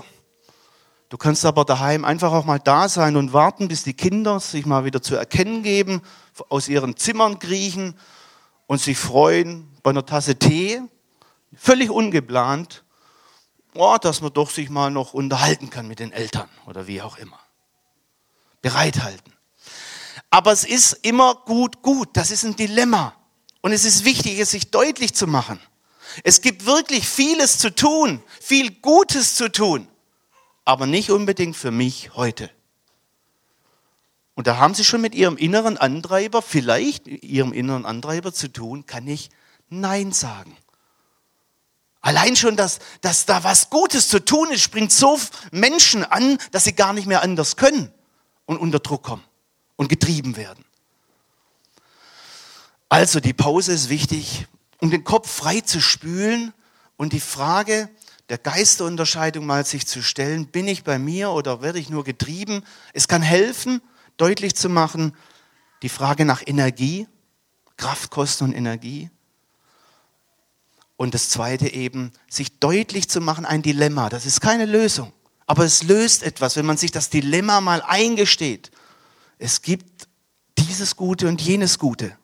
Du 1.08 1.16
kannst 1.16 1.44
aber 1.44 1.64
daheim 1.64 2.04
einfach 2.04 2.32
auch 2.32 2.44
mal 2.44 2.58
da 2.58 2.88
sein 2.88 3.16
und 3.16 3.32
warten, 3.32 3.68
bis 3.68 3.84
die 3.84 3.94
Kinder 3.94 4.40
sich 4.40 4.66
mal 4.66 4.84
wieder 4.84 5.00
zu 5.00 5.14
erkennen 5.14 5.62
geben, 5.62 6.02
aus 6.48 6.68
ihren 6.68 6.96
Zimmern 6.96 7.38
kriechen 7.38 7.96
und 8.66 8.80
sich 8.80 8.98
freuen 8.98 9.68
bei 9.84 9.90
einer 9.90 10.04
Tasse 10.04 10.36
Tee, 10.36 10.82
völlig 11.56 11.90
ungeplant, 11.90 12.82
oh, 13.74 13.96
dass 14.00 14.20
man 14.20 14.32
doch 14.32 14.50
sich 14.50 14.68
mal 14.68 14.90
noch 14.90 15.14
unterhalten 15.14 15.70
kann 15.70 15.86
mit 15.86 16.00
den 16.00 16.10
Eltern 16.10 16.48
oder 16.66 16.88
wie 16.88 17.00
auch 17.00 17.18
immer. 17.18 17.38
Bereithalten. 18.60 19.32
Aber 20.30 20.50
es 20.50 20.64
ist 20.64 20.92
immer 21.02 21.36
gut, 21.36 21.82
gut. 21.82 22.08
Das 22.14 22.32
ist 22.32 22.42
ein 22.44 22.56
Dilemma. 22.56 23.14
Und 23.60 23.70
es 23.70 23.84
ist 23.84 24.04
wichtig, 24.04 24.40
es 24.40 24.50
sich 24.50 24.72
deutlich 24.72 25.14
zu 25.14 25.28
machen. 25.28 25.60
Es 26.24 26.40
gibt 26.40 26.66
wirklich 26.66 27.06
vieles 27.06 27.58
zu 27.58 27.72
tun, 27.72 28.22
viel 28.40 28.72
Gutes 28.72 29.36
zu 29.36 29.52
tun 29.52 29.86
aber 30.66 30.86
nicht 30.86 31.10
unbedingt 31.10 31.56
für 31.56 31.70
mich 31.70 32.14
heute. 32.14 32.50
Und 34.34 34.46
da 34.46 34.58
haben 34.58 34.74
Sie 34.74 34.84
schon 34.84 35.00
mit 35.00 35.14
Ihrem 35.14 35.38
inneren 35.38 35.78
Antreiber, 35.78 36.42
vielleicht 36.42 37.06
Ihrem 37.06 37.54
inneren 37.54 37.86
Antreiber 37.86 38.34
zu 38.34 38.52
tun, 38.52 38.84
kann 38.84 39.08
ich 39.08 39.30
Nein 39.70 40.12
sagen. 40.12 40.54
Allein 42.02 42.36
schon, 42.36 42.56
dass, 42.56 42.80
dass 43.00 43.26
da 43.26 43.42
was 43.44 43.70
Gutes 43.70 44.08
zu 44.08 44.22
tun 44.22 44.50
ist, 44.50 44.60
springt 44.60 44.92
so 44.92 45.18
Menschen 45.50 46.04
an, 46.04 46.38
dass 46.52 46.64
sie 46.64 46.74
gar 46.74 46.92
nicht 46.92 47.06
mehr 47.06 47.22
anders 47.22 47.56
können 47.56 47.92
und 48.44 48.58
unter 48.58 48.78
Druck 48.80 49.04
kommen 49.04 49.24
und 49.76 49.88
getrieben 49.88 50.36
werden. 50.36 50.64
Also 52.88 53.18
die 53.20 53.32
Pause 53.32 53.72
ist 53.72 53.88
wichtig, 53.88 54.46
um 54.78 54.90
den 54.90 55.02
Kopf 55.02 55.30
frei 55.30 55.60
zu 55.62 55.80
spülen 55.80 56.52
und 56.96 57.12
die 57.12 57.20
Frage, 57.20 57.88
der 58.28 58.38
Geisterunterscheidung 58.38 59.46
mal 59.46 59.64
sich 59.64 59.86
zu 59.86 60.02
stellen, 60.02 60.46
bin 60.46 60.66
ich 60.66 60.84
bei 60.84 60.98
mir 60.98 61.30
oder 61.30 61.62
werde 61.62 61.78
ich 61.78 61.90
nur 61.90 62.04
getrieben? 62.04 62.62
Es 62.92 63.08
kann 63.08 63.22
helfen, 63.22 63.80
deutlich 64.16 64.56
zu 64.56 64.68
machen, 64.68 65.14
die 65.82 65.88
Frage 65.88 66.24
nach 66.24 66.42
Energie, 66.44 67.06
Kraftkosten 67.76 68.48
und 68.48 68.54
Energie. 68.54 69.10
Und 70.96 71.14
das 71.14 71.28
zweite 71.28 71.68
eben, 71.68 72.10
sich 72.28 72.58
deutlich 72.58 73.08
zu 73.08 73.20
machen, 73.20 73.44
ein 73.44 73.62
Dilemma. 73.62 74.08
Das 74.08 74.26
ist 74.26 74.40
keine 74.40 74.64
Lösung, 74.64 75.12
aber 75.46 75.64
es 75.64 75.82
löst 75.82 76.22
etwas, 76.22 76.56
wenn 76.56 76.66
man 76.66 76.78
sich 76.78 76.90
das 76.90 77.10
Dilemma 77.10 77.60
mal 77.60 77.82
eingesteht. 77.82 78.70
Es 79.38 79.62
gibt 79.62 80.08
dieses 80.58 80.96
Gute 80.96 81.28
und 81.28 81.40
jenes 81.42 81.78
Gute. 81.78 82.16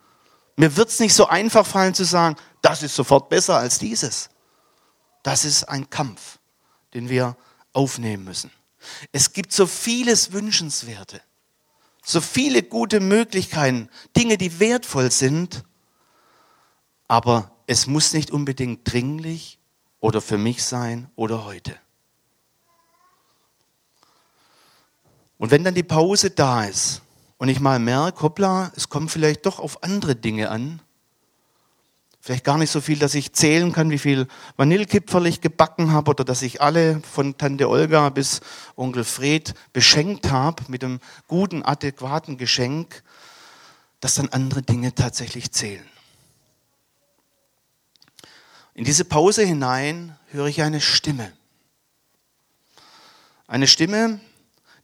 Mir 0.56 0.76
wird 0.76 0.88
es 0.88 1.00
nicht 1.00 1.14
so 1.14 1.26
einfach 1.28 1.66
fallen 1.66 1.94
zu 1.94 2.04
sagen, 2.04 2.36
das 2.62 2.82
ist 2.82 2.94
sofort 2.94 3.28
besser 3.28 3.58
als 3.58 3.78
dieses. 3.78 4.30
Das 5.22 5.44
ist 5.44 5.64
ein 5.64 5.88
Kampf, 5.90 6.38
den 6.94 7.08
wir 7.08 7.36
aufnehmen 7.72 8.24
müssen. 8.24 8.50
Es 9.12 9.32
gibt 9.32 9.52
so 9.52 9.66
vieles 9.66 10.32
Wünschenswerte, 10.32 11.20
so 12.04 12.20
viele 12.20 12.62
gute 12.62 13.00
Möglichkeiten, 13.00 13.88
Dinge, 14.16 14.36
die 14.36 14.58
wertvoll 14.58 15.10
sind, 15.10 15.64
aber 17.06 17.52
es 17.66 17.86
muss 17.86 18.12
nicht 18.12 18.30
unbedingt 18.30 18.90
dringlich 18.90 19.58
oder 20.00 20.20
für 20.20 20.38
mich 20.38 20.64
sein 20.64 21.10
oder 21.14 21.44
heute. 21.44 21.78
Und 25.38 25.50
wenn 25.50 25.64
dann 25.64 25.74
die 25.74 25.82
Pause 25.82 26.30
da 26.30 26.64
ist 26.64 27.02
und 27.38 27.48
ich 27.48 27.60
mal 27.60 27.78
merke, 27.78 28.22
hoppla, 28.22 28.72
es 28.76 28.88
kommt 28.88 29.10
vielleicht 29.10 29.46
doch 29.46 29.58
auf 29.58 29.82
andere 29.82 30.14
Dinge 30.16 30.50
an, 30.50 30.80
Vielleicht 32.24 32.44
gar 32.44 32.56
nicht 32.56 32.70
so 32.70 32.80
viel, 32.80 33.00
dass 33.00 33.16
ich 33.16 33.32
zählen 33.32 33.72
kann, 33.72 33.90
wie 33.90 33.98
viel 33.98 34.28
Vanillekipferl 34.56 35.26
ich 35.26 35.40
gebacken 35.40 35.90
habe 35.90 36.10
oder 36.10 36.24
dass 36.24 36.42
ich 36.42 36.62
alle 36.62 37.00
von 37.00 37.36
Tante 37.36 37.68
Olga 37.68 38.10
bis 38.10 38.40
Onkel 38.76 39.02
Fred 39.02 39.54
beschenkt 39.72 40.30
habe 40.30 40.62
mit 40.68 40.84
einem 40.84 41.00
guten, 41.26 41.64
adäquaten 41.64 42.38
Geschenk, 42.38 43.02
dass 43.98 44.14
dann 44.14 44.28
andere 44.28 44.62
Dinge 44.62 44.94
tatsächlich 44.94 45.50
zählen. 45.50 45.84
In 48.74 48.84
diese 48.84 49.04
Pause 49.04 49.42
hinein 49.42 50.16
höre 50.30 50.46
ich 50.46 50.62
eine 50.62 50.80
Stimme. 50.80 51.32
Eine 53.48 53.66
Stimme, 53.66 54.20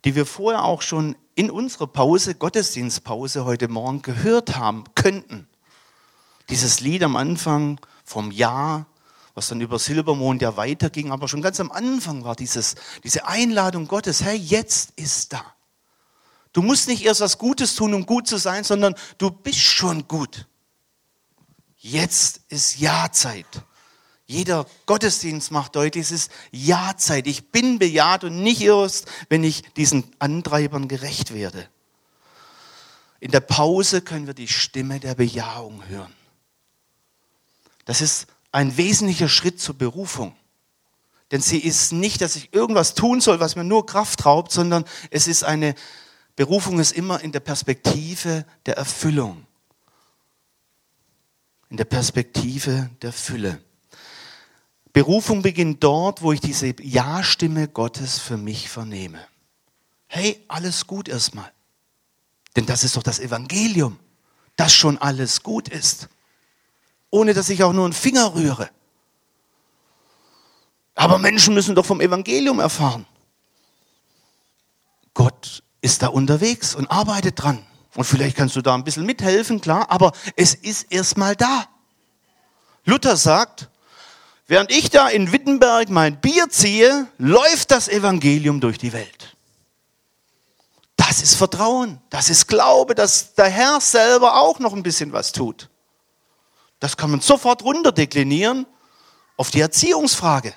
die 0.04 0.16
wir 0.16 0.26
vorher 0.26 0.64
auch 0.64 0.82
schon 0.82 1.14
in 1.36 1.52
unserer 1.52 1.86
Pause, 1.86 2.34
Gottesdienstpause 2.34 3.44
heute 3.44 3.68
Morgen 3.68 4.02
gehört 4.02 4.56
haben 4.56 4.82
könnten. 4.96 5.47
Dieses 6.48 6.80
Lied 6.80 7.02
am 7.02 7.16
Anfang 7.16 7.80
vom 8.04 8.30
Jahr, 8.30 8.86
was 9.34 9.48
dann 9.48 9.60
über 9.60 9.78
Silbermond 9.78 10.42
ja 10.42 10.56
weiterging, 10.56 11.12
aber 11.12 11.28
schon 11.28 11.42
ganz 11.42 11.60
am 11.60 11.70
Anfang 11.70 12.24
war 12.24 12.34
dieses, 12.34 12.74
diese 13.04 13.26
Einladung 13.26 13.86
Gottes, 13.86 14.22
hey, 14.22 14.36
jetzt 14.36 14.92
ist 14.96 15.32
da. 15.32 15.44
Du 16.52 16.62
musst 16.62 16.88
nicht 16.88 17.04
erst 17.04 17.20
was 17.20 17.38
Gutes 17.38 17.76
tun, 17.76 17.94
um 17.94 18.06
gut 18.06 18.26
zu 18.26 18.38
sein, 18.38 18.64
sondern 18.64 18.94
du 19.18 19.30
bist 19.30 19.60
schon 19.60 20.08
gut. 20.08 20.46
Jetzt 21.76 22.40
ist 22.48 22.78
Ja-Zeit. 22.78 23.46
Jeder 24.26 24.66
Gottesdienst 24.86 25.52
macht 25.52 25.76
deutlich, 25.76 26.02
es 26.02 26.10
ist 26.10 26.30
Ja-Zeit. 26.50 27.26
Ich 27.26 27.50
bin 27.50 27.78
bejaht 27.78 28.24
und 28.24 28.42
nicht 28.42 28.60
erst, 28.60 29.06
wenn 29.28 29.44
ich 29.44 29.62
diesen 29.74 30.04
Antreibern 30.18 30.88
gerecht 30.88 31.32
werde. 31.32 31.68
In 33.20 33.30
der 33.30 33.40
Pause 33.40 34.02
können 34.02 34.26
wir 34.26 34.34
die 34.34 34.48
Stimme 34.48 35.00
der 35.00 35.14
Bejahung 35.14 35.82
hören. 35.86 36.12
Das 37.88 38.02
ist 38.02 38.26
ein 38.52 38.76
wesentlicher 38.76 39.30
Schritt 39.30 39.62
zur 39.62 39.74
Berufung. 39.74 40.36
Denn 41.30 41.40
sie 41.40 41.56
ist 41.58 41.90
nicht, 41.90 42.20
dass 42.20 42.36
ich 42.36 42.52
irgendwas 42.52 42.92
tun 42.92 43.22
soll, 43.22 43.40
was 43.40 43.56
mir 43.56 43.64
nur 43.64 43.86
Kraft 43.86 44.26
raubt, 44.26 44.52
sondern 44.52 44.84
es 45.10 45.26
ist 45.26 45.42
eine 45.42 45.74
Berufung 46.36 46.80
ist 46.80 46.92
immer 46.92 47.22
in 47.22 47.32
der 47.32 47.40
Perspektive 47.40 48.44
der 48.66 48.76
Erfüllung. 48.76 49.46
in 51.70 51.78
der 51.78 51.86
Perspektive 51.86 52.90
der 53.00 53.12
Fülle. 53.12 53.58
Berufung 54.92 55.40
beginnt 55.40 55.82
dort, 55.82 56.20
wo 56.20 56.32
ich 56.32 56.40
diese 56.40 56.74
Ja-Stimme 56.82 57.68
Gottes 57.68 58.18
für 58.18 58.36
mich 58.36 58.68
vernehme. 58.68 59.26
Hey, 60.08 60.44
alles 60.48 60.86
gut 60.86 61.08
erstmal. 61.08 61.50
Denn 62.54 62.66
das 62.66 62.84
ist 62.84 62.96
doch 62.96 63.02
das 63.02 63.18
Evangelium, 63.18 63.98
dass 64.56 64.74
schon 64.74 64.98
alles 64.98 65.42
gut 65.42 65.68
ist, 65.68 66.08
ohne 67.10 67.34
dass 67.34 67.48
ich 67.48 67.62
auch 67.62 67.72
nur 67.72 67.84
einen 67.84 67.92
Finger 67.92 68.34
rühre. 68.34 68.70
Aber 70.94 71.18
Menschen 71.18 71.54
müssen 71.54 71.74
doch 71.74 71.86
vom 71.86 72.00
Evangelium 72.00 72.58
erfahren. 72.58 73.06
Gott 75.14 75.62
ist 75.80 76.02
da 76.02 76.08
unterwegs 76.08 76.74
und 76.74 76.90
arbeitet 76.90 77.40
dran. 77.42 77.64
Und 77.94 78.04
vielleicht 78.04 78.36
kannst 78.36 78.56
du 78.56 78.62
da 78.62 78.74
ein 78.74 78.84
bisschen 78.84 79.06
mithelfen, 79.06 79.60
klar, 79.60 79.90
aber 79.90 80.12
es 80.36 80.54
ist 80.54 80.92
erstmal 80.92 81.34
da. 81.34 81.66
Luther 82.84 83.16
sagt, 83.16 83.68
während 84.46 84.70
ich 84.70 84.90
da 84.90 85.08
in 85.08 85.32
Wittenberg 85.32 85.88
mein 85.88 86.20
Bier 86.20 86.48
ziehe, 86.48 87.06
läuft 87.18 87.70
das 87.70 87.88
Evangelium 87.88 88.60
durch 88.60 88.78
die 88.78 88.92
Welt. 88.92 89.36
Das 90.96 91.22
ist 91.22 91.34
Vertrauen, 91.34 92.00
das 92.10 92.28
ist 92.28 92.48
Glaube, 92.48 92.94
dass 92.94 93.34
der 93.34 93.48
Herr 93.48 93.80
selber 93.80 94.40
auch 94.40 94.58
noch 94.58 94.74
ein 94.74 94.82
bisschen 94.82 95.12
was 95.12 95.32
tut. 95.32 95.68
Das 96.80 96.96
kann 96.96 97.10
man 97.10 97.20
sofort 97.20 97.62
runterdeklinieren 97.62 98.66
auf 99.36 99.50
die 99.50 99.60
Erziehungsfrage. 99.60 100.54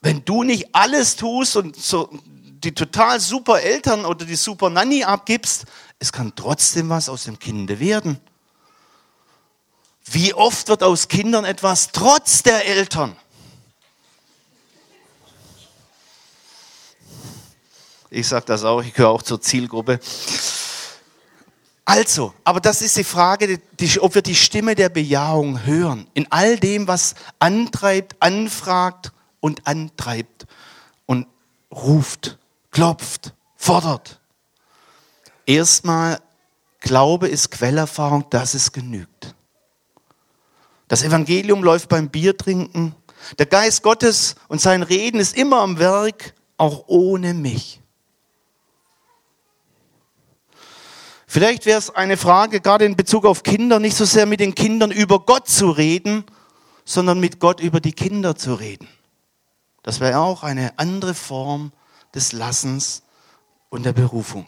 Wenn 0.00 0.24
du 0.24 0.42
nicht 0.42 0.74
alles 0.74 1.16
tust 1.16 1.56
und 1.56 1.76
so 1.76 2.10
die 2.64 2.74
total 2.74 3.20
super 3.20 3.60
Eltern 3.60 4.04
oder 4.04 4.24
die 4.24 4.36
super 4.36 4.70
Nanny 4.70 5.04
abgibst, 5.04 5.64
es 5.98 6.12
kann 6.12 6.34
trotzdem 6.34 6.88
was 6.88 7.08
aus 7.08 7.24
dem 7.24 7.38
Kinde 7.38 7.78
werden. 7.78 8.20
Wie 10.06 10.34
oft 10.34 10.68
wird 10.68 10.82
aus 10.82 11.08
Kindern 11.08 11.44
etwas 11.44 11.92
trotz 11.92 12.42
der 12.42 12.66
Eltern? 12.66 13.16
Ich 18.10 18.28
sage 18.28 18.44
das 18.46 18.64
auch, 18.64 18.82
ich 18.82 18.94
gehöre 18.94 19.10
auch 19.10 19.22
zur 19.22 19.40
Zielgruppe. 19.40 19.98
Also, 21.84 22.32
aber 22.44 22.60
das 22.60 22.80
ist 22.80 22.96
die 22.96 23.04
Frage, 23.04 23.58
die, 23.78 24.00
ob 24.00 24.14
wir 24.14 24.22
die 24.22 24.34
Stimme 24.34 24.74
der 24.74 24.88
Bejahung 24.88 25.64
hören. 25.64 26.06
In 26.14 26.26
all 26.30 26.58
dem, 26.58 26.88
was 26.88 27.14
antreibt, 27.38 28.16
anfragt 28.20 29.12
und 29.40 29.66
antreibt 29.66 30.46
und 31.04 31.26
ruft 31.70 32.38
klopft, 32.74 33.34
fordert. 33.56 34.20
Erstmal, 35.46 36.20
Glaube 36.80 37.28
ist 37.28 37.50
Quellerfahrung, 37.50 38.28
dass 38.28 38.52
es 38.52 38.72
genügt. 38.72 39.34
Das 40.88 41.02
Evangelium 41.02 41.62
läuft 41.62 41.88
beim 41.88 42.10
Biertrinken. 42.10 42.94
Der 43.38 43.46
Geist 43.46 43.82
Gottes 43.82 44.34
und 44.48 44.60
sein 44.60 44.82
Reden 44.82 45.18
ist 45.18 45.34
immer 45.34 45.60
am 45.60 45.78
Werk, 45.78 46.34
auch 46.58 46.84
ohne 46.88 47.32
mich. 47.32 47.80
Vielleicht 51.34 51.66
wäre 51.66 51.80
es 51.80 51.90
eine 51.90 52.16
Frage, 52.16 52.60
gerade 52.60 52.84
in 52.84 52.94
Bezug 52.94 53.24
auf 53.24 53.42
Kinder, 53.42 53.80
nicht 53.80 53.96
so 53.96 54.04
sehr 54.04 54.24
mit 54.24 54.38
den 54.38 54.54
Kindern 54.54 54.92
über 54.92 55.18
Gott 55.18 55.48
zu 55.48 55.68
reden, 55.72 56.24
sondern 56.84 57.18
mit 57.18 57.40
Gott 57.40 57.58
über 57.58 57.80
die 57.80 57.90
Kinder 57.90 58.36
zu 58.36 58.54
reden. 58.54 58.86
Das 59.82 59.98
wäre 59.98 60.20
auch 60.20 60.44
eine 60.44 60.78
andere 60.78 61.12
Form 61.12 61.72
des 62.14 62.30
Lassens 62.30 63.02
und 63.68 63.84
der 63.84 63.92
Berufung. 63.92 64.46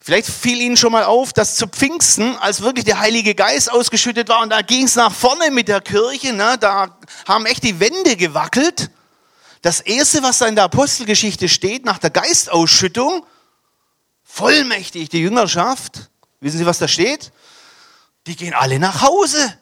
Vielleicht 0.00 0.26
fiel 0.26 0.60
Ihnen 0.60 0.76
schon 0.76 0.90
mal 0.90 1.04
auf, 1.04 1.32
dass 1.32 1.54
zu 1.54 1.68
Pfingsten, 1.68 2.34
als 2.38 2.62
wirklich 2.62 2.84
der 2.84 2.98
Heilige 2.98 3.36
Geist 3.36 3.70
ausgeschüttet 3.70 4.28
war 4.28 4.42
und 4.42 4.50
da 4.50 4.62
ging 4.62 4.86
es 4.86 4.96
nach 4.96 5.12
vorne 5.14 5.52
mit 5.52 5.68
der 5.68 5.82
Kirche, 5.82 6.32
ne, 6.32 6.56
da 6.58 6.98
haben 7.28 7.46
echt 7.46 7.62
die 7.62 7.78
Wände 7.78 8.16
gewackelt. 8.16 8.90
Das 9.62 9.80
Erste, 9.80 10.24
was 10.24 10.38
da 10.38 10.46
in 10.46 10.56
der 10.56 10.64
Apostelgeschichte 10.64 11.48
steht, 11.48 11.84
nach 11.84 11.98
der 11.98 12.10
Geistausschüttung, 12.10 13.24
vollmächtig 14.36 15.08
die 15.08 15.20
Jüngerschaft, 15.20 16.10
wissen 16.40 16.58
Sie, 16.58 16.66
was 16.66 16.78
da 16.78 16.86
steht? 16.86 17.32
Die 18.26 18.36
gehen 18.36 18.52
alle 18.52 18.78
nach 18.78 19.00
Hause. 19.00 19.58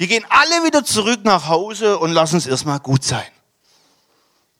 Die 0.00 0.08
gehen 0.08 0.24
alle 0.28 0.64
wieder 0.64 0.84
zurück 0.84 1.20
nach 1.22 1.46
Hause 1.46 1.98
und 1.98 2.10
lassen 2.10 2.36
es 2.36 2.46
erstmal 2.46 2.80
gut 2.80 3.04
sein. 3.04 3.30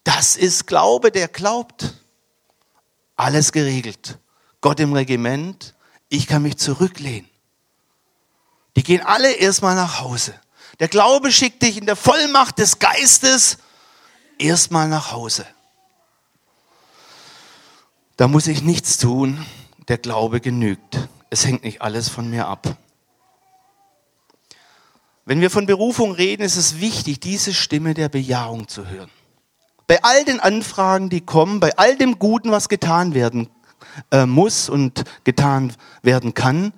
Das 0.05 0.37
ist 0.37 0.67
Glaube, 0.67 1.11
der 1.11 1.27
glaubt. 1.27 1.95
Alles 3.17 3.51
geregelt. 3.51 4.19
Gott 4.61 4.79
im 4.79 4.93
Regiment, 4.93 5.75
ich 6.09 6.29
kann 6.29 6.43
mich 6.43 6.59
zurücklehnen. 6.59 7.29
Die 8.77 8.85
gehen 8.85 9.01
alle 9.01 9.33
erstmal 9.33 9.75
nach 9.75 10.01
Hause. 10.01 10.35
Der 10.79 10.89
Glaube 10.89 11.33
schickt 11.33 11.63
dich 11.63 11.77
in 11.77 11.87
der 11.87 11.97
Vollmacht 11.97 12.59
des 12.59 12.79
Geistes 12.79 13.59
erstmal 14.39 14.89
nach 14.89 15.11
Hause. 15.11 15.45
Da 18.23 18.29
muss 18.29 18.47
ich 18.47 18.63
nichts 18.63 18.99
tun, 18.99 19.45
der 19.89 19.99
Glaube 19.99 20.41
genügt. 20.41 21.09
Es 21.29 21.45
hängt 21.45 21.65
nicht 21.65 21.83
alles 21.83 22.09
von 22.09 22.31
mir 22.31 22.47
ab. 22.47 22.77
Wenn 25.25 25.41
wir 25.41 25.51
von 25.51 25.67
Berufung 25.67 26.13
reden, 26.13 26.45
ist 26.45 26.55
es 26.55 26.79
wichtig, 26.79 27.19
diese 27.19 27.53
Stimme 27.53 27.95
der 27.95 28.09
Bejahung 28.09 28.69
zu 28.69 28.87
hören 28.87 29.11
bei 29.93 30.03
all 30.05 30.25
den 30.25 30.41
Anfragen, 30.41 31.11
die 31.11 31.21
kommen, 31.21 31.61
bei 31.61 31.77
all 31.77 31.97
dem 31.97 32.19
Guten, 32.19 32.51
was 32.51 32.71
getan 32.71 33.13
werden 33.13 33.51
äh, 34.11 34.25
muss 34.25 34.71
und 34.71 35.05
getan 35.25 35.75
werden 36.01 36.33
kann, 36.33 36.73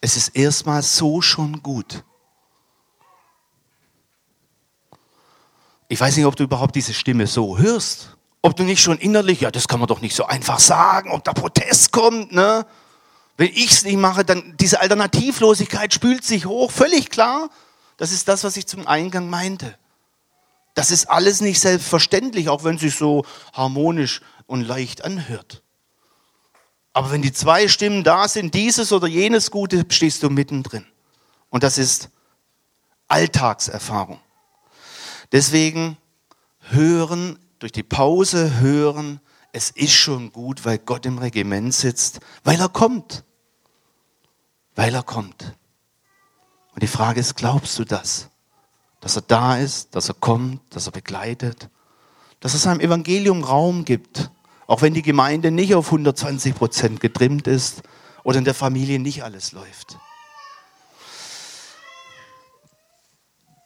es 0.00 0.16
ist 0.16 0.30
erstmal 0.30 0.82
so 0.82 1.20
schon 1.20 1.62
gut. 1.62 2.02
Ich 5.86 6.00
weiß 6.00 6.16
nicht, 6.16 6.26
ob 6.26 6.34
du 6.34 6.42
überhaupt 6.42 6.74
diese 6.74 6.92
Stimme 6.92 7.28
so 7.28 7.58
hörst. 7.58 8.16
Ob 8.42 8.56
du 8.56 8.62
nicht 8.62 8.80
schon 8.82 8.98
innerlich, 8.98 9.42
ja, 9.42 9.50
das 9.50 9.68
kann 9.68 9.80
man 9.80 9.86
doch 9.86 10.00
nicht 10.00 10.16
so 10.16 10.24
einfach 10.24 10.58
sagen, 10.58 11.10
ob 11.10 11.24
da 11.24 11.32
Protest 11.32 11.92
kommt, 11.92 12.32
ne? 12.32 12.66
Wenn 13.36 13.48
ich 13.48 13.70
es 13.70 13.84
nicht 13.84 13.96
mache, 13.96 14.24
dann 14.24 14.54
diese 14.58 14.80
Alternativlosigkeit 14.80 15.94
spült 15.94 16.24
sich 16.24 16.46
hoch, 16.46 16.70
völlig 16.70 17.10
klar. 17.10 17.48
Das 17.96 18.12
ist 18.12 18.28
das, 18.28 18.44
was 18.44 18.56
ich 18.56 18.66
zum 18.66 18.86
Eingang 18.86 19.30
meinte. 19.30 19.78
Das 20.74 20.90
ist 20.90 21.06
alles 21.10 21.40
nicht 21.40 21.60
selbstverständlich, 21.60 22.48
auch 22.48 22.64
wenn 22.64 22.76
es 22.76 22.82
sich 22.82 22.96
so 22.96 23.24
harmonisch 23.52 24.20
und 24.46 24.62
leicht 24.62 25.04
anhört. 25.04 25.62
Aber 26.92 27.10
wenn 27.12 27.22
die 27.22 27.32
zwei 27.32 27.68
Stimmen 27.68 28.04
da 28.04 28.28
sind, 28.28 28.54
dieses 28.54 28.92
oder 28.92 29.06
jenes 29.06 29.50
Gute, 29.50 29.84
stehst 29.88 30.22
du 30.22 30.30
mittendrin. 30.30 30.86
Und 31.48 31.62
das 31.62 31.78
ist 31.78 32.10
Alltagserfahrung. 33.08 34.20
Deswegen 35.32 35.96
hören, 36.70 37.38
durch 37.60 37.72
die 37.72 37.84
Pause 37.84 38.58
hören, 38.58 39.20
es 39.52 39.70
ist 39.70 39.92
schon 39.92 40.32
gut, 40.32 40.64
weil 40.64 40.78
Gott 40.78 41.06
im 41.06 41.18
Regiment 41.18 41.72
sitzt, 41.72 42.20
weil 42.42 42.60
er 42.60 42.68
kommt. 42.68 43.24
Weil 44.74 44.94
er 44.94 45.02
kommt. 45.02 45.56
Und 46.74 46.82
die 46.82 46.88
Frage 46.88 47.20
ist, 47.20 47.36
glaubst 47.36 47.78
du 47.78 47.84
das? 47.84 48.30
dass 49.00 49.16
er 49.16 49.22
da 49.22 49.56
ist, 49.56 49.94
dass 49.94 50.08
er 50.08 50.14
kommt, 50.14 50.60
dass 50.74 50.86
er 50.86 50.92
begleitet, 50.92 51.68
dass 52.38 52.54
er 52.54 52.60
seinem 52.60 52.80
Evangelium 52.80 53.42
Raum 53.42 53.84
gibt, 53.84 54.30
auch 54.66 54.82
wenn 54.82 54.94
die 54.94 55.02
Gemeinde 55.02 55.50
nicht 55.50 55.74
auf 55.74 55.86
120 55.86 56.54
Prozent 56.54 57.00
getrimmt 57.00 57.46
ist 57.46 57.82
oder 58.22 58.38
in 58.38 58.44
der 58.44 58.54
Familie 58.54 58.98
nicht 58.98 59.24
alles 59.24 59.52
läuft. 59.52 59.98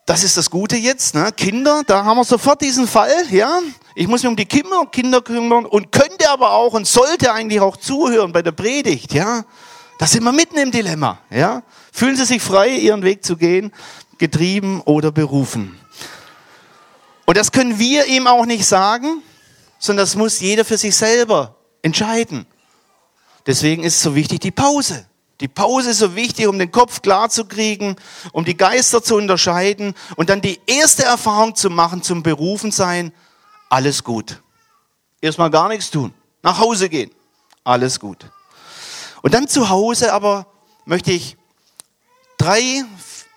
Das 0.07 0.23
ist 0.23 0.37
das 0.37 0.51
Gute 0.51 0.77
jetzt, 0.77 1.15
ne? 1.15 1.33
Kinder, 1.33 1.83
da 1.87 2.05
haben 2.05 2.19
wir 2.19 2.25
sofort 2.25 2.61
diesen 2.61 2.87
Fall, 2.87 3.27
ja. 3.31 3.61
Ich 3.97 4.09
muss 4.09 4.23
mich 4.23 4.29
um 4.29 4.37
die 4.37 4.47
Kinder, 4.47 4.87
Kinder 4.91 5.23
kümmern 5.23 5.67
und 5.67 5.93
könnte 5.93 6.29
aber 6.31 6.53
auch 6.53 6.73
und 6.73 6.87
sollte 6.87 7.33
eigentlich 7.33 7.61
auch 7.61 7.77
zuhören 7.77 8.33
bei 8.33 8.43
der 8.43 8.53
Predigt, 8.53 9.13
ja. 9.13 9.45
Da 9.99 10.07
sind 10.07 10.25
wir 10.25 10.33
mitten 10.33 10.59
im 10.59 10.73
Dilemma, 10.73 11.21
ja. 11.31 11.63
Fühlen 11.93 12.17
Sie 12.17 12.25
sich 12.25 12.43
frei, 12.43 12.71
Ihren 12.71 13.03
Weg 13.03 13.25
zu 13.25 13.37
gehen 13.37 13.73
getrieben 14.19 14.81
oder 14.83 15.13
berufen. 15.13 15.79
Und 17.25 17.37
das 17.37 17.53
können 17.53 17.79
wir 17.79 18.07
ihm 18.07 18.27
auch 18.27 18.47
nicht 18.47 18.67
sagen, 18.67 19.23
sondern 19.79 20.05
das 20.05 20.15
muss 20.15 20.41
jeder 20.41 20.65
für 20.65 20.79
sich 20.79 20.95
selber 20.95 21.57
entscheiden. 21.83 22.47
Deswegen 23.47 23.83
ist 23.83 24.01
so 24.01 24.15
wichtig 24.15 24.41
die 24.41 24.51
Pause. 24.51 25.07
Die 25.41 25.49
Pause 25.49 25.91
ist 25.91 25.99
so 25.99 26.15
wichtig, 26.15 26.47
um 26.47 26.59
den 26.59 26.71
Kopf 26.71 27.03
klar 27.03 27.29
zu 27.29 27.45
kriegen, 27.45 27.97
um 28.33 28.45
die 28.45 28.57
Geister 28.57 29.03
zu 29.03 29.17
unterscheiden 29.17 29.95
und 30.17 30.31
dann 30.31 30.41
die 30.41 30.61
erste 30.67 31.05
Erfahrung 31.05 31.55
zu 31.55 31.71
machen 31.71 32.03
zum 32.03 32.23
Berufensein. 32.23 33.13
Alles 33.75 34.05
gut. 34.05 34.41
Erstmal 35.21 35.51
gar 35.51 35.67
nichts 35.67 35.91
tun. 35.91 36.15
Nach 36.45 36.61
Hause 36.61 36.89
gehen. 36.89 37.11
Alles 37.65 37.99
gut. 37.99 38.31
Und 39.21 39.35
dann 39.35 39.49
zu 39.49 39.69
Hause 39.69 40.13
aber 40.13 40.47
möchte 40.85 41.11
ich 41.11 41.37
drei, 42.39 42.85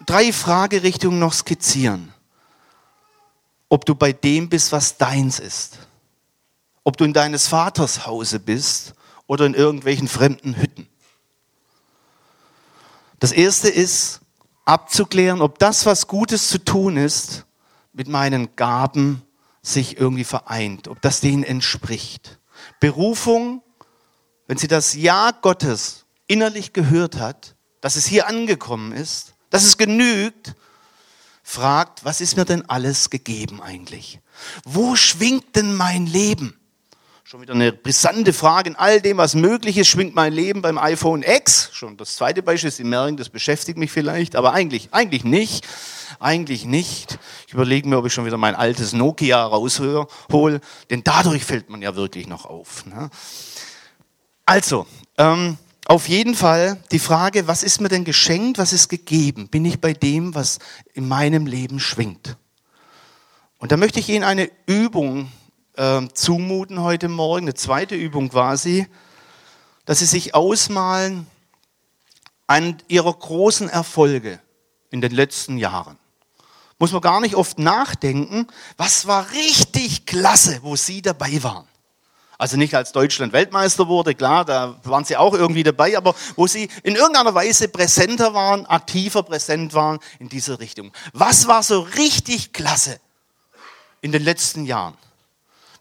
drei 0.05 0.31
Fragerichtungen 0.31 1.17
noch 1.17 1.33
skizzieren. 1.33 2.13
Ob 3.67 3.85
du 3.87 3.95
bei 3.95 4.13
dem 4.13 4.47
bist, 4.47 4.71
was 4.71 4.97
deins 4.99 5.39
ist. 5.39 5.79
Ob 6.83 6.97
du 6.97 7.05
in 7.05 7.13
deines 7.13 7.47
Vaters 7.47 8.05
Hause 8.05 8.39
bist 8.39 8.93
oder 9.25 9.47
in 9.47 9.55
irgendwelchen 9.55 10.07
fremden 10.07 10.55
Hütten. 10.55 10.87
Das 13.19 13.31
erste 13.31 13.69
ist 13.69 14.21
abzuklären, 14.65 15.41
ob 15.41 15.57
das, 15.57 15.87
was 15.87 16.05
Gutes 16.05 16.47
zu 16.49 16.63
tun 16.63 16.95
ist, 16.95 17.47
mit 17.91 18.07
meinen 18.07 18.55
Gaben 18.55 19.23
sich 19.73 19.97
irgendwie 19.97 20.23
vereint, 20.23 20.87
ob 20.87 21.01
das 21.01 21.19
denen 21.19 21.43
entspricht. 21.43 22.39
Berufung, 22.79 23.61
wenn 24.47 24.57
sie 24.57 24.67
das 24.67 24.93
Ja 24.93 25.31
Gottes 25.31 26.05
innerlich 26.27 26.73
gehört 26.73 27.17
hat, 27.17 27.55
dass 27.81 27.95
es 27.95 28.05
hier 28.05 28.27
angekommen 28.27 28.91
ist, 28.91 29.33
dass 29.49 29.63
es 29.63 29.77
genügt, 29.77 30.55
fragt, 31.43 32.03
was 32.03 32.21
ist 32.21 32.35
mir 32.35 32.45
denn 32.45 32.69
alles 32.69 33.09
gegeben 33.09 33.61
eigentlich? 33.61 34.19
Wo 34.63 34.95
schwingt 34.95 35.55
denn 35.55 35.75
mein 35.75 36.05
Leben? 36.05 36.59
Schon 37.23 37.41
wieder 37.41 37.53
eine 37.53 37.73
brisante 37.73 38.31
Frage. 38.31 38.69
In 38.69 38.75
all 38.77 39.01
dem, 39.01 39.17
was 39.17 39.35
möglich 39.35 39.77
ist, 39.77 39.89
schwingt 39.89 40.15
mein 40.15 40.31
Leben 40.31 40.61
beim 40.61 40.77
iPhone 40.77 41.23
X. 41.23 41.69
Schon 41.73 41.97
das 41.97 42.15
zweite 42.15 42.41
Beispiel, 42.41 42.71
Sie 42.71 42.85
merken, 42.85 43.17
das 43.17 43.29
beschäftigt 43.29 43.77
mich 43.77 43.91
vielleicht, 43.91 44.35
aber 44.37 44.53
eigentlich, 44.53 44.89
eigentlich 44.93 45.25
nicht. 45.25 45.67
Eigentlich 46.19 46.65
nicht. 46.65 47.19
Ich 47.47 47.53
überlege 47.53 47.87
mir, 47.87 47.97
ob 47.97 48.05
ich 48.05 48.13
schon 48.13 48.25
wieder 48.25 48.37
mein 48.37 48.55
altes 48.55 48.93
Nokia 48.93 49.45
raushole, 49.45 50.61
denn 50.89 51.03
dadurch 51.03 51.45
fällt 51.45 51.69
man 51.69 51.81
ja 51.81 51.95
wirklich 51.95 52.27
noch 52.27 52.45
auf. 52.45 52.85
Ne? 52.85 53.09
Also, 54.45 54.87
ähm, 55.17 55.57
auf 55.85 56.09
jeden 56.09 56.35
Fall 56.35 56.77
die 56.91 56.99
Frage, 56.99 57.47
was 57.47 57.63
ist 57.63 57.79
mir 57.79 57.87
denn 57.87 58.03
geschenkt, 58.03 58.57
was 58.57 58.73
ist 58.73 58.89
gegeben? 58.89 59.47
Bin 59.47 59.63
ich 59.63 59.79
bei 59.79 59.93
dem, 59.93 60.35
was 60.35 60.59
in 60.93 61.07
meinem 61.07 61.45
Leben 61.45 61.79
schwingt? 61.79 62.35
Und 63.57 63.71
da 63.71 63.77
möchte 63.77 63.99
ich 63.99 64.09
Ihnen 64.09 64.23
eine 64.23 64.51
Übung 64.65 65.31
äh, 65.75 66.01
zumuten 66.13 66.81
heute 66.81 67.07
Morgen, 67.07 67.45
eine 67.45 67.53
zweite 67.53 67.95
Übung 67.95 68.29
quasi, 68.29 68.87
dass 69.85 69.99
Sie 69.99 70.05
sich 70.05 70.35
ausmalen 70.35 71.25
an 72.47 72.77
Ihrer 72.87 73.13
großen 73.13 73.69
Erfolge 73.69 74.41
in 74.89 75.01
den 75.01 75.11
letzten 75.11 75.57
Jahren. 75.57 75.97
Muss 76.79 76.91
man 76.91 77.01
gar 77.01 77.19
nicht 77.21 77.35
oft 77.35 77.57
nachdenken, 77.57 78.47
was 78.77 79.07
war 79.07 79.31
richtig 79.31 80.05
klasse, 80.05 80.59
wo 80.61 80.75
Sie 80.75 81.01
dabei 81.01 81.41
waren. 81.41 81.67
Also 82.39 82.55
nicht 82.55 82.75
als 82.75 82.91
Deutschland 82.91 83.33
Weltmeister 83.33 83.87
wurde, 83.87 84.13
klar, 84.13 84.45
da 84.45 84.75
waren 84.83 85.03
sie 85.03 85.17
auch 85.17 85.33
irgendwie 85.33 85.63
dabei, 85.63 85.97
aber 85.97 86.13
wo 86.35 86.45
sie 86.45 86.69
in 86.83 86.95
irgendeiner 86.95 87.33
Weise 87.33 87.67
präsenter 87.67 88.35
waren, 88.35 88.67
aktiver 88.67 89.23
präsent 89.23 89.73
waren 89.73 89.97
in 90.19 90.29
dieser 90.29 90.59
Richtung. 90.59 90.91
Was 91.13 91.47
war 91.47 91.63
so 91.63 91.79
richtig 91.81 92.53
klasse 92.53 92.99
in 94.01 94.11
den 94.11 94.23
letzten 94.23 94.65
Jahren? 94.65 94.93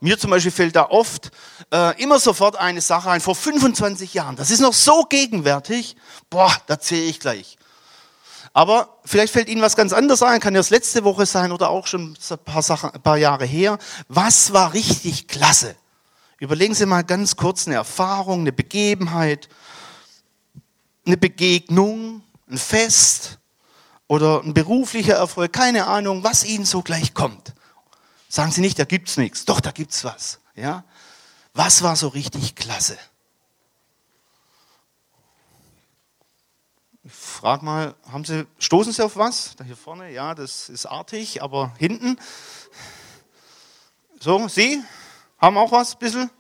Mir 0.00 0.18
zum 0.18 0.30
Beispiel 0.30 0.50
fällt 0.50 0.76
da 0.76 0.88
oft 0.88 1.30
äh, 1.72 2.02
immer 2.02 2.18
sofort 2.18 2.56
eine 2.56 2.80
Sache 2.80 3.10
ein, 3.10 3.20
vor 3.20 3.34
25 3.34 4.14
Jahren. 4.14 4.36
Das 4.36 4.50
ist 4.50 4.60
noch 4.60 4.74
so 4.74 5.04
gegenwärtig. 5.04 5.96
Boah, 6.30 6.54
da 6.66 6.80
zähle 6.80 7.04
ich 7.04 7.20
gleich. 7.20 7.55
Aber 8.56 9.00
vielleicht 9.04 9.34
fällt 9.34 9.50
Ihnen 9.50 9.60
was 9.60 9.76
ganz 9.76 9.92
anderes 9.92 10.22
ein, 10.22 10.40
kann 10.40 10.54
ja 10.54 10.60
das 10.60 10.70
letzte 10.70 11.04
Woche 11.04 11.26
sein 11.26 11.52
oder 11.52 11.68
auch 11.68 11.86
schon 11.86 12.16
ein 12.30 12.38
paar, 12.38 12.62
Sachen, 12.62 12.88
ein 12.88 13.02
paar 13.02 13.18
Jahre 13.18 13.44
her. 13.44 13.76
Was 14.08 14.54
war 14.54 14.72
richtig 14.72 15.28
klasse? 15.28 15.76
Überlegen 16.38 16.74
Sie 16.74 16.86
mal 16.86 17.04
ganz 17.04 17.36
kurz 17.36 17.66
eine 17.66 17.76
Erfahrung, 17.76 18.40
eine 18.40 18.52
Begebenheit, 18.52 19.50
eine 21.04 21.18
Begegnung, 21.18 22.22
ein 22.50 22.56
Fest 22.56 23.40
oder 24.08 24.40
ein 24.42 24.54
beruflicher 24.54 25.16
Erfolg, 25.16 25.52
keine 25.52 25.86
Ahnung, 25.86 26.24
was 26.24 26.42
Ihnen 26.42 26.64
so 26.64 26.80
gleich 26.80 27.12
kommt. 27.12 27.52
Sagen 28.30 28.52
Sie 28.52 28.62
nicht, 28.62 28.78
da 28.78 28.86
gibt's 28.86 29.18
nichts. 29.18 29.44
Doch, 29.44 29.60
da 29.60 29.70
gibt's 29.70 30.02
was. 30.02 30.40
Ja? 30.54 30.84
Was 31.52 31.82
war 31.82 31.94
so 31.94 32.08
richtig 32.08 32.54
klasse? 32.54 32.96
Ich 37.06 37.12
frage 37.12 37.64
mal, 37.64 37.94
haben 38.10 38.24
Sie, 38.24 38.44
stoßen 38.58 38.92
Sie 38.92 39.04
auf 39.04 39.16
was? 39.16 39.54
Da 39.54 39.62
hier 39.62 39.76
vorne, 39.76 40.10
ja, 40.10 40.34
das 40.34 40.68
ist 40.68 40.86
artig, 40.86 41.40
aber 41.40 41.72
hinten? 41.78 42.18
So, 44.18 44.48
Sie? 44.48 44.82
Haben 45.38 45.56
auch 45.56 45.70
was, 45.70 45.92
ein 45.92 46.00
bisschen? 46.00 46.30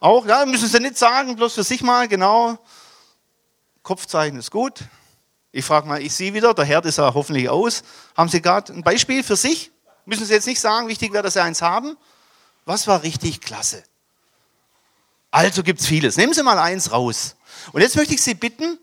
Auch, 0.00 0.24
ja, 0.24 0.46
müssen 0.46 0.66
Sie 0.66 0.80
nicht 0.80 0.96
sagen, 0.96 1.36
bloß 1.36 1.52
für 1.52 1.62
sich 1.62 1.82
mal, 1.82 2.08
genau. 2.08 2.56
Kopfzeichen 3.82 4.38
ist 4.38 4.50
gut. 4.50 4.80
Ich 5.50 5.66
frage 5.66 5.86
mal, 5.86 6.00
ich 6.00 6.14
Sie 6.14 6.32
wieder, 6.32 6.54
der 6.54 6.64
Herd 6.64 6.86
ist 6.86 6.96
ja 6.96 7.12
hoffentlich 7.12 7.50
aus. 7.50 7.82
Haben 8.16 8.30
Sie 8.30 8.40
gerade 8.40 8.72
ein 8.72 8.82
Beispiel 8.82 9.22
für 9.22 9.36
sich? 9.36 9.72
Müssen 10.06 10.24
Sie 10.24 10.32
jetzt 10.32 10.46
nicht 10.46 10.60
sagen, 10.60 10.88
wichtig 10.88 11.12
wäre, 11.12 11.22
dass 11.22 11.34
Sie 11.34 11.42
eins 11.42 11.60
haben. 11.60 11.98
Was 12.64 12.86
war 12.86 13.02
richtig 13.02 13.42
klasse? 13.42 13.82
Also 15.30 15.62
gibt 15.62 15.80
es 15.80 15.86
vieles. 15.86 16.16
Nehmen 16.16 16.32
Sie 16.32 16.42
mal 16.42 16.58
eins 16.58 16.92
raus. 16.92 17.36
Und 17.72 17.82
jetzt 17.82 17.96
möchte 17.96 18.14
ich 18.14 18.22
Sie 18.22 18.32
bitten, 18.32 18.78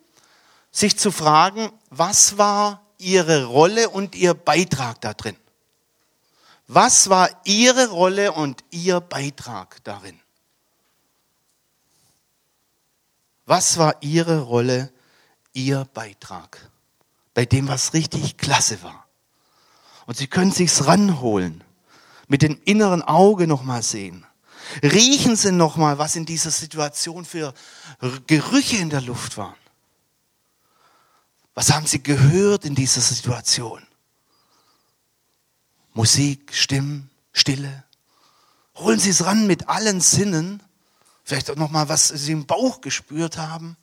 sich 0.72 0.98
zu 0.98 1.12
fragen, 1.12 1.72
was 1.90 2.38
war 2.38 2.82
Ihre 2.98 3.46
Rolle 3.46 3.90
und 3.90 4.16
Ihr 4.16 4.34
Beitrag 4.34 5.02
da 5.02 5.14
drin? 5.14 5.36
Was 6.68 7.10
war 7.10 7.30
Ihre 7.46 7.90
Rolle 7.90 8.32
und 8.32 8.64
Ihr 8.70 9.00
Beitrag 9.00 9.84
darin? 9.84 10.20
Was 13.46 13.80
war 13.80 13.96
Ihre 14.02 14.42
Rolle, 14.42 14.94
Ihr 15.54 15.86
Beitrag 15.94 16.70
bei 17.34 17.46
dem, 17.46 17.68
was 17.68 17.94
richtig 17.94 18.38
klasse 18.38 18.84
war? 18.84 19.08
Und 20.06 20.18
Sie 20.18 20.28
können 20.28 20.52
sich's 20.52 20.86
ranholen, 20.86 21.64
mit 22.28 22.44
dem 22.44 22.62
inneren 22.66 23.02
Auge 23.02 23.48
nochmal 23.48 23.82
sehen. 23.82 24.26
Riechen 24.84 25.36
Sie 25.36 25.52
nochmal, 25.52 25.98
was 25.98 26.16
in 26.16 26.28
dieser 26.28 26.52
Situation 26.52 27.26
für 27.26 27.54
Gerüche 28.28 28.78
in 28.78 28.92
der 28.92 29.02
Luft 29.02 29.38
waren. 29.38 29.56
Was 31.60 31.74
haben 31.74 31.88
Sie 31.88 32.02
gehört 32.02 32.63
in 32.63 32.74
dieser 32.74 33.02
Situation? 33.02 33.86
Musik, 35.91 36.56
Stimmen, 36.56 37.10
Stille. 37.34 37.84
Holen 38.76 38.98
Sie 38.98 39.10
es 39.10 39.26
ran 39.26 39.45
mit 39.45 39.67
allen 39.67 40.00
Sinnen. 40.00 40.63
Vielleicht 41.26 41.52
auch 41.52 41.58
noch 41.58 41.74
was 41.74 42.08
Sie 42.08 42.32
im 42.32 42.48
Bauch 42.48 42.80
gespürt 42.80 43.36
haben. 43.38 43.76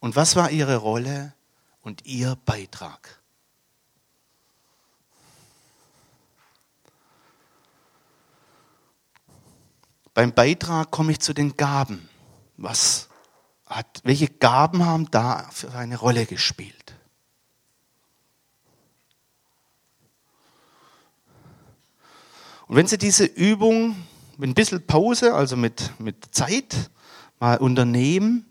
Und 0.00 0.16
was 0.16 0.36
war 0.36 0.50
Ihre 0.50 0.76
Rolle 0.76 1.32
und 1.80 2.04
Ihr 2.04 2.36
Beitrag? 2.44 3.22
Beim 10.12 10.34
Beitrag 10.34 10.90
komme 10.90 11.12
ich 11.12 11.20
zu 11.20 11.32
den 11.32 11.56
Gaben. 11.56 12.06
Was 12.58 13.05
hat, 13.66 14.00
welche 14.04 14.28
Gaben 14.28 14.84
haben 14.84 15.10
da 15.10 15.48
für 15.52 15.72
eine 15.72 15.96
Rolle 15.96 16.26
gespielt? 16.26 16.94
Und 22.68 22.76
wenn 22.76 22.86
Sie 22.86 22.98
diese 22.98 23.24
Übung 23.24 23.96
mit 24.38 24.50
ein 24.50 24.54
bisschen 24.54 24.86
Pause, 24.86 25.34
also 25.34 25.56
mit, 25.56 25.92
mit 26.00 26.34
Zeit, 26.34 26.90
mal 27.38 27.58
unternehmen, 27.58 28.46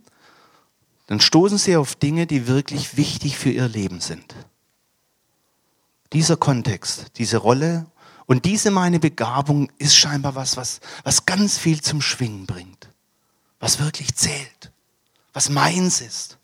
dann 1.07 1.19
stoßen 1.19 1.57
Sie 1.57 1.75
auf 1.75 1.95
Dinge, 1.95 2.27
die 2.27 2.47
wirklich 2.47 2.97
wichtig 2.97 3.37
für 3.37 3.51
Ihr 3.51 3.67
Leben 3.67 3.99
sind. 3.99 4.35
Dieser 6.13 6.37
Kontext, 6.37 7.11
diese 7.17 7.37
Rolle 7.37 7.87
und 8.25 8.45
diese 8.45 8.71
meine 8.71 8.99
Begabung 8.99 9.71
ist 9.77 9.95
scheinbar 9.95 10.35
was, 10.35 10.55
was, 10.57 10.79
was 11.03 11.25
ganz 11.25 11.57
viel 11.57 11.81
zum 11.81 12.01
Schwingen 12.01 12.45
bringt, 12.45 12.89
was 13.59 13.79
wirklich 13.79 14.15
zählt, 14.15 14.71
was 15.35 15.49
meins 15.49 15.99
ist. 15.99 16.37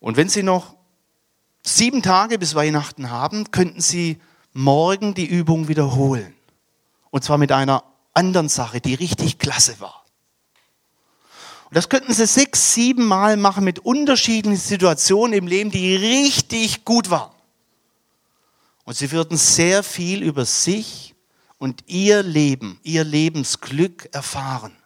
Und 0.00 0.16
wenn 0.16 0.28
Sie 0.28 0.42
noch 0.42 0.74
sieben 1.64 2.02
Tage 2.02 2.40
bis 2.40 2.56
Weihnachten 2.56 3.08
haben, 3.08 3.52
könnten 3.52 3.80
Sie 3.80 4.20
morgen 4.52 5.14
die 5.14 5.26
Übung 5.26 5.68
wiederholen. 5.68 6.34
Und 7.10 7.22
zwar 7.22 7.38
mit 7.38 7.52
einer 7.52 7.84
anderen 8.14 8.48
Sache, 8.48 8.80
die 8.80 8.94
richtig 8.94 9.38
klasse 9.38 9.78
war. 9.78 10.04
Und 11.66 11.76
das 11.76 11.88
könnten 11.88 12.12
Sie 12.12 12.26
sechs, 12.26 12.74
sieben 12.74 13.06
Mal 13.06 13.36
machen 13.36 13.62
mit 13.62 13.78
unterschiedlichen 13.78 14.58
Situationen 14.58 15.34
im 15.34 15.46
Leben, 15.46 15.70
die 15.70 15.94
richtig 15.94 16.84
gut 16.84 17.10
waren. 17.10 17.30
Und 18.82 18.96
Sie 18.96 19.12
würden 19.12 19.36
sehr 19.36 19.84
viel 19.84 20.24
über 20.24 20.46
sich 20.46 21.14
und 21.58 21.84
Ihr 21.86 22.24
Leben, 22.24 22.80
Ihr 22.82 23.04
Lebensglück 23.04 24.08
erfahren. 24.12 24.76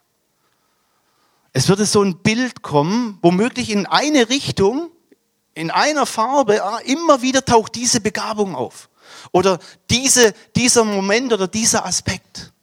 Es 1.57 1.69
würde 1.69 1.87
so 1.87 2.03
ein 2.03 2.19
Bild 2.19 2.61
kommen, 2.61 3.17
womöglich 3.23 3.71
in 3.71 3.87
eine 3.87 4.29
Richtung, 4.29 4.91
in 5.55 5.71
einer 5.71 6.05
Farbe, 6.05 6.63
ah, 6.63 6.77
immer 6.85 7.23
wieder 7.23 7.43
taucht 7.43 7.73
diese 7.73 7.99
Begabung 7.99 8.53
auf. 8.53 8.89
Oder 9.31 9.57
diese, 9.89 10.35
dieser 10.55 10.83
Moment 10.83 11.33
oder 11.33 11.47
dieser 11.47 11.83
Aspekt. 11.83 12.53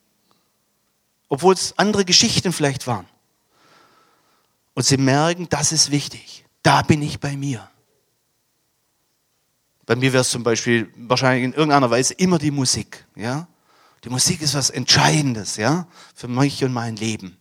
Obwohl 1.28 1.54
es 1.54 1.76
andere 1.76 2.04
Geschichten 2.04 2.52
vielleicht 2.52 2.86
waren. 2.86 3.08
Und 4.74 4.84
sie 4.84 4.96
merken, 4.96 5.48
das 5.48 5.72
ist 5.72 5.90
wichtig. 5.90 6.44
Da 6.62 6.82
bin 6.82 7.02
ich 7.02 7.18
bei 7.18 7.36
mir. 7.36 7.68
Bei 9.86 9.96
mir 9.96 10.12
wäre 10.12 10.20
es 10.20 10.30
zum 10.30 10.44
Beispiel 10.44 10.88
wahrscheinlich 10.96 11.42
in 11.42 11.52
irgendeiner 11.52 11.90
Weise 11.90 12.14
immer 12.14 12.38
die 12.38 12.52
Musik. 12.52 13.04
Ja? 13.16 13.48
Die 14.04 14.08
Musik 14.08 14.40
ist 14.40 14.54
was 14.54 14.70
Entscheidendes 14.70 15.56
ja? 15.56 15.88
für 16.14 16.28
mich 16.28 16.62
und 16.62 16.72
mein 16.72 16.94
Leben. 16.94 17.40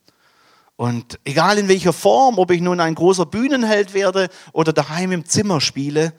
Und 0.75 1.19
egal 1.23 1.57
in 1.57 1.67
welcher 1.67 1.93
Form, 1.93 2.39
ob 2.39 2.51
ich 2.51 2.61
nun 2.61 2.79
ein 2.79 2.95
großer 2.95 3.25
Bühnenheld 3.25 3.93
werde 3.93 4.29
oder 4.53 4.73
daheim 4.73 5.11
im 5.11 5.25
Zimmer 5.25 5.61
spiele, 5.61 6.13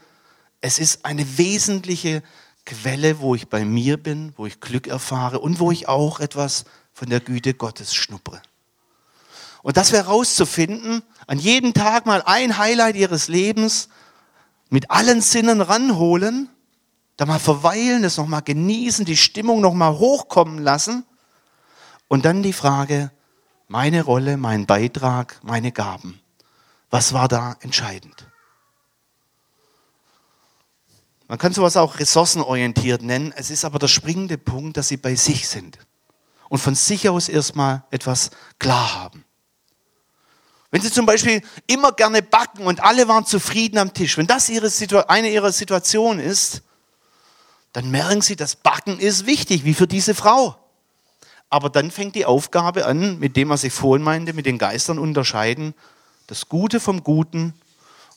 es 0.61 0.79
ist 0.79 1.05
eine 1.05 1.38
wesentliche 1.38 2.23
Quelle, 2.64 3.21
wo 3.21 3.35
ich 3.35 3.49
bei 3.49 3.64
mir 3.64 3.97
bin, 3.97 4.33
wo 4.37 4.47
ich 4.47 4.61
Glück 4.61 4.87
erfahre 4.87 5.40
und 5.40 5.61
wo 5.61 5.71
ich 5.71 5.88
auch 5.88 6.21
etwas 6.21 6.64
von 6.93 7.11
der 7.11 7.21
Güte 7.21 7.53
Gottes 7.53 7.95
schnuppere. 7.95 8.40
Und 9.62 9.77
das 9.77 9.93
wäre 9.93 10.05
herauszufinden, 10.05 11.03
an 11.27 11.38
jedem 11.38 11.75
Tag 11.75 12.07
mal 12.07 12.23
ein 12.25 12.59
Highlight 12.59 12.97
ihres 12.97 13.29
Lebens 13.29 13.88
mit 14.71 14.90
allen 14.90 15.21
Sinnen 15.21 15.61
ranholen, 15.61 16.49
da 17.17 17.27
mal 17.27 17.38
verweilen, 17.38 18.03
das 18.03 18.17
nochmal 18.17 18.43
genießen, 18.43 19.05
die 19.05 19.17
Stimmung 19.17 19.61
nochmal 19.61 19.99
hochkommen 19.99 20.59
lassen 20.59 21.05
und 22.09 22.25
dann 22.25 22.43
die 22.43 22.53
Frage, 22.53 23.11
meine 23.68 24.03
Rolle, 24.03 24.37
mein 24.37 24.66
Beitrag, 24.66 25.40
meine 25.42 25.72
Gaben. 25.72 26.20
Was 26.90 27.12
war 27.12 27.29
da 27.29 27.57
entscheidend? 27.61 28.29
Man 31.27 31.38
kann 31.38 31.53
sowas 31.53 31.77
auch 31.77 31.98
ressourcenorientiert 31.98 33.03
nennen. 33.03 33.33
Es 33.37 33.50
ist 33.50 33.64
aber 33.64 33.79
der 33.79 33.88
springende 33.88 34.38
Punkt, 34.38 34.77
dass 34.77 34.88
sie 34.88 34.98
bei 34.98 35.14
sich 35.16 35.48
sind 35.48 35.79
und 36.48 36.59
von 36.59 36.74
sich 36.74 37.09
aus 37.09 37.29
erstmal 37.29 37.83
etwas 37.90 38.31
klar 38.59 38.94
haben. 38.94 39.24
Wenn 40.70 40.83
sie 40.83 40.90
zum 40.90 41.07
Beispiel 41.07 41.40
immer 41.66 41.92
gerne 41.92 42.20
backen 42.22 42.66
und 42.66 42.83
alle 42.83 43.09
waren 43.09 43.24
zufrieden 43.24 43.79
am 43.79 43.94
Tisch, 43.94 44.18
wenn 44.18 44.27
das 44.27 44.48
ihre 44.48 44.68
eine 45.09 45.31
ihrer 45.31 45.53
Situationen 45.53 46.24
ist, 46.24 46.62
dann 47.72 47.90
merken 47.90 48.22
sie, 48.22 48.37
das 48.37 48.57
Backen 48.57 48.98
ist 48.98 49.27
wichtig, 49.27 49.64
wie 49.64 49.74
für 49.74 49.87
diese 49.87 50.14
Frau. 50.14 50.63
Aber 51.55 51.71
dann 51.71 51.93
fängt 51.93 52.17
die 52.17 52.27
Aufgabe 52.27 52.85
an, 52.85 53.21
mit 53.21 53.37
dem, 53.37 53.49
was 53.49 53.62
ich 53.62 53.73
vorhin 53.73 54.03
meinte, 54.03 54.33
mit 54.33 54.45
den 54.45 54.59
Geistern 54.59 54.99
unterscheiden, 54.99 55.73
das 56.27 56.49
Gute 56.49 56.81
vom 56.81 57.05
Guten 57.05 57.55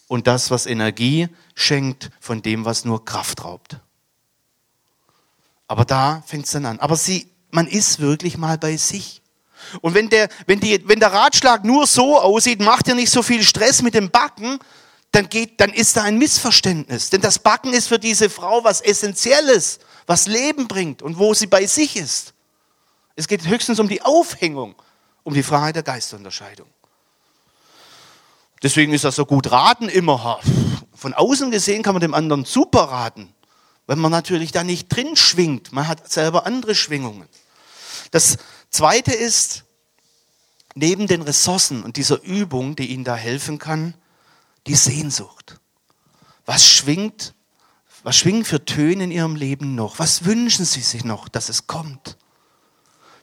und 0.08 0.26
das, 0.26 0.50
was 0.50 0.65
Energie 0.65 1.30
schenkt, 1.54 2.10
von 2.19 2.41
dem, 2.41 2.65
was 2.65 2.84
nur 2.84 3.06
Kraft 3.06 3.43
raubt. 3.43 3.78
Aber 5.67 5.86
da 5.86 6.23
fängt 6.26 6.45
es 6.45 6.52
dann 6.54 6.65
an. 6.65 6.80
Aber 6.80 6.95
sie, 6.95 7.30
man 7.52 7.67
ist 7.67 8.00
wirklich 8.00 8.39
mal 8.39 8.58
bei 8.58 8.76
sich. 8.76 9.21
Und 9.82 9.93
wenn 9.93 10.10
der, 10.10 10.30
wenn, 10.47 10.60
die, 10.60 10.82
wenn 10.89 11.00
der 11.00 11.13
Ratschlag 11.13 11.63
nur 11.63 11.86
so 11.86 12.19
aussieht, 12.19 12.60
macht 12.60 12.88
ihr 12.88 12.95
nicht 12.95 13.12
so 13.12 13.21
viel 13.21 13.43
Stress 13.43 13.84
mit 13.84 13.93
dem 13.93 14.10
Backen, 14.10 14.58
dann, 15.12 15.30
geht, 15.30 15.62
dann 15.62 15.71
ist 15.71 15.95
da 15.95 16.02
ein 16.02 16.17
Missverständnis. 16.17 17.12
Denn 17.12 17.21
das 17.21 17.38
Backen 17.38 17.71
ist 17.73 17.88
für 17.88 18.00
diese 18.00 18.32
Frau 18.32 18.63
was 18.63 18.82
Essentielles, 18.82 19.78
was 20.08 20.26
Leben 20.26 20.67
bringt 20.67 21.04
und 21.04 21.19
wo 21.19 21.36
sie 21.36 21.45
bei 21.45 21.67
sich 21.67 21.97
ist. 21.97 22.34
Es 23.17 23.27
geht 23.27 23.47
höchstens 23.47 23.80
um 23.80 23.89
die 23.89 24.03
Aufhängung, 24.03 24.75
um 25.23 25.34
die 25.34 25.41
Freiheit 25.41 25.75
der 25.75 25.82
Geisterunterscheidung. 25.82 26.67
Deswegen 28.62 28.93
ist 28.93 29.03
das 29.03 29.15
so 29.15 29.25
gut 29.25 29.51
raten 29.51 29.89
immer. 29.89 30.39
Von 30.93 31.15
außen 31.15 31.49
gesehen 31.49 31.82
kann 31.82 31.95
man 31.95 32.01
dem 32.01 32.13
anderen 32.13 32.45
super 32.45 32.84
raten, 32.84 33.34
wenn 33.88 33.97
man 33.97 34.12
natürlich 34.12 34.51
da 34.51 34.63
nicht 34.63 34.89
drin 34.89 35.15
schwingt. 35.15 35.71
Man 35.71 35.88
hat 35.88 36.10
selber 36.12 36.45
andere 36.45 36.75
Schwingungen. 36.75 37.27
Das 38.12 38.38
zweite 38.69 39.13
ist, 39.13 39.63
neben 40.75 41.08
den 41.08 41.23
Ressourcen 41.23 41.84
und 41.84 41.97
dieser 41.97 42.21
Übung, 42.21 42.75
die 42.75 42.91
Ihnen 42.91 43.03
da 43.03 43.15
helfen 43.15 43.58
kann, 43.58 43.95
die 44.67 44.75
Sehnsucht. 44.75 45.60
Was 46.45 46.67
schwingt, 46.67 47.34
was 48.03 48.15
schwingen 48.15 48.45
für 48.45 48.63
Töne 48.63 49.06
in 49.06 49.12
Ihrem 49.12 49.36
Leben 49.36 49.73
noch? 49.73 49.97
Was 49.97 50.23
wünschen 50.23 50.65
Sie 50.65 50.82
sich 50.82 51.03
noch, 51.03 51.27
dass 51.30 51.49
es 51.49 51.65
kommt? 51.65 52.15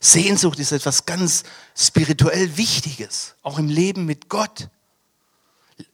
Sehnsucht 0.05 0.59
ist 0.59 0.73
etwas 0.73 1.07
ganz 1.07 1.45
spirituell 1.75 2.59
Wichtiges, 2.59 3.37
auch 3.43 3.59
im 3.59 3.69
Leben 3.69 4.05
mit 4.05 4.29
Gott. 4.29 4.69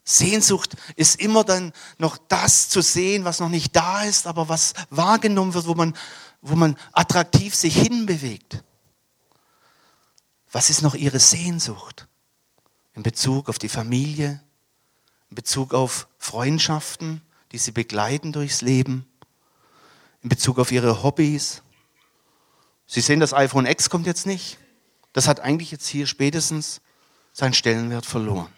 Sehnsucht 0.03 0.75
ist 0.97 1.21
immer 1.21 1.45
dann 1.45 1.71
noch 1.97 2.17
das 2.17 2.67
zu 2.67 2.81
sehen, 2.81 3.23
was 3.23 3.39
noch 3.39 3.47
nicht 3.47 3.73
da 3.73 4.03
ist, 4.03 4.27
aber 4.27 4.49
was 4.49 4.73
wahrgenommen 4.89 5.53
wird, 5.53 5.65
wo 5.65 5.75
man, 5.75 5.95
wo 6.41 6.55
man 6.55 6.77
attraktiv 6.91 7.55
sich 7.55 7.77
hinbewegt. 7.77 8.63
Was 10.51 10.69
ist 10.69 10.81
noch 10.81 10.95
Ihre 10.95 11.19
Sehnsucht 11.19 12.09
in 12.93 13.03
Bezug 13.03 13.47
auf 13.47 13.59
die 13.59 13.69
Familie, 13.69 14.43
in 15.29 15.35
Bezug 15.35 15.73
auf 15.73 16.09
Freundschaften, 16.17 17.21
die 17.53 17.57
Sie 17.57 17.71
begleiten 17.71 18.33
durchs 18.33 18.61
Leben, 18.61 19.07
in 20.21 20.27
Bezug 20.27 20.59
auf 20.59 20.73
Ihre 20.73 21.01
Hobbys, 21.01 21.63
Sie 22.93 22.99
sehen, 22.99 23.21
das 23.21 23.33
iPhone 23.33 23.67
X 23.67 23.89
kommt 23.89 24.05
jetzt 24.05 24.25
nicht. 24.25 24.57
Das 25.13 25.29
hat 25.29 25.39
eigentlich 25.39 25.71
jetzt 25.71 25.87
hier 25.87 26.05
spätestens 26.07 26.81
seinen 27.31 27.53
Stellenwert 27.53 28.05
verloren. 28.05 28.51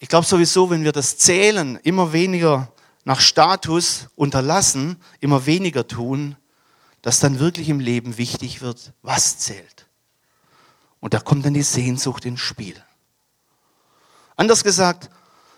Ich 0.00 0.08
glaube 0.08 0.26
sowieso, 0.26 0.70
wenn 0.70 0.82
wir 0.82 0.90
das 0.90 1.18
Zählen 1.18 1.76
immer 1.84 2.12
weniger 2.12 2.72
nach 3.04 3.20
Status 3.20 4.08
unterlassen, 4.16 5.00
immer 5.20 5.46
weniger 5.46 5.86
tun, 5.86 6.34
dass 7.00 7.20
dann 7.20 7.38
wirklich 7.38 7.68
im 7.68 7.78
Leben 7.78 8.18
wichtig 8.18 8.60
wird, 8.60 8.92
was 9.02 9.38
zählt. 9.38 9.86
Und 10.98 11.14
da 11.14 11.20
kommt 11.20 11.46
dann 11.46 11.54
die 11.54 11.62
Sehnsucht 11.62 12.24
ins 12.24 12.40
Spiel. 12.40 12.74
Anders 14.34 14.64
gesagt, 14.64 15.10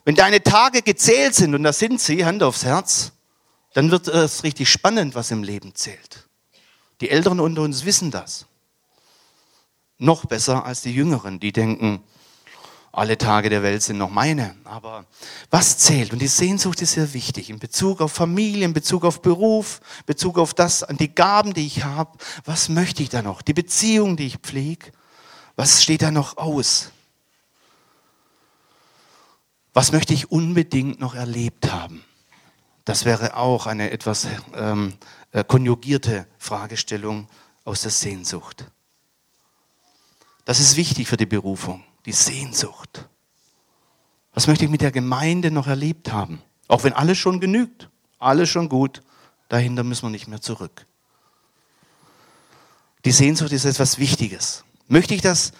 wenn 0.04 0.16
deine 0.16 0.42
Tage 0.42 0.82
gezählt 0.82 1.34
sind, 1.34 1.54
und 1.54 1.62
da 1.62 1.72
sind 1.72 1.98
sie, 1.98 2.26
Hand 2.26 2.42
aufs 2.42 2.66
Herz, 2.66 3.12
dann 3.72 3.90
wird 3.90 4.06
es 4.08 4.42
richtig 4.42 4.68
spannend, 4.68 5.14
was 5.14 5.30
im 5.30 5.42
Leben 5.42 5.74
zählt. 5.74 6.25
Die 7.00 7.10
Älteren 7.10 7.40
unter 7.40 7.62
uns 7.62 7.84
wissen 7.84 8.10
das. 8.10 8.46
Noch 9.98 10.26
besser 10.26 10.64
als 10.64 10.82
die 10.82 10.92
Jüngeren, 10.92 11.40
die 11.40 11.52
denken, 11.52 12.02
alle 12.96 13.18
Tage 13.18 13.50
der 13.50 13.62
Welt 13.62 13.82
sind 13.82 13.98
noch 13.98 14.08
meine. 14.08 14.56
Aber 14.64 15.04
was 15.50 15.76
zählt? 15.76 16.14
Und 16.14 16.20
die 16.20 16.28
Sehnsucht 16.28 16.80
ist 16.80 16.92
sehr 16.92 17.12
wichtig 17.12 17.50
in 17.50 17.58
Bezug 17.58 18.00
auf 18.00 18.12
Familie, 18.12 18.64
in 18.64 18.72
Bezug 18.72 19.04
auf 19.04 19.20
Beruf, 19.20 19.80
in 20.00 20.06
Bezug 20.06 20.38
auf 20.38 20.54
das, 20.54 20.82
an 20.82 20.96
die 20.96 21.14
Gaben, 21.14 21.52
die 21.52 21.66
ich 21.66 21.84
habe. 21.84 22.16
Was 22.46 22.70
möchte 22.70 23.02
ich 23.02 23.10
da 23.10 23.20
noch? 23.20 23.42
Die 23.42 23.52
Beziehung, 23.52 24.16
die 24.16 24.26
ich 24.26 24.38
pflege. 24.38 24.92
Was 25.56 25.82
steht 25.82 26.00
da 26.00 26.10
noch 26.10 26.38
aus? 26.38 26.90
Was 29.74 29.92
möchte 29.92 30.14
ich 30.14 30.30
unbedingt 30.30 30.98
noch 30.98 31.14
erlebt 31.14 31.70
haben? 31.70 32.02
Das 32.86 33.04
wäre 33.04 33.36
auch 33.36 33.66
eine 33.66 33.90
etwas 33.90 34.26
ähm, 34.54 34.94
äh, 35.36 35.44
konjugierte 35.44 36.26
Fragestellung 36.38 37.28
aus 37.64 37.82
der 37.82 37.90
Sehnsucht. 37.90 38.70
Das 40.46 40.60
ist 40.60 40.76
wichtig 40.76 41.08
für 41.08 41.18
die 41.18 41.26
Berufung, 41.26 41.84
die 42.06 42.12
Sehnsucht. 42.12 43.06
Was 44.32 44.46
möchte 44.46 44.64
ich 44.64 44.70
mit 44.70 44.80
der 44.80 44.92
Gemeinde 44.92 45.50
noch 45.50 45.66
erlebt 45.66 46.10
haben? 46.10 46.40
Auch 46.68 46.84
wenn 46.84 46.94
alles 46.94 47.18
schon 47.18 47.38
genügt, 47.38 47.90
alles 48.18 48.48
schon 48.48 48.70
gut, 48.70 49.02
dahinter 49.50 49.84
müssen 49.84 50.06
wir 50.06 50.10
nicht 50.10 50.26
mehr 50.26 50.40
zurück. 50.40 50.86
Die 53.04 53.12
Sehnsucht 53.12 53.52
ist 53.52 53.66
etwas 53.66 53.98
Wichtiges. 53.98 54.64
Möchte 54.88 55.14
ich, 55.14 55.20
dass, 55.20 55.52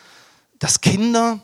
dass 0.58 0.80
Kinder 0.80 1.42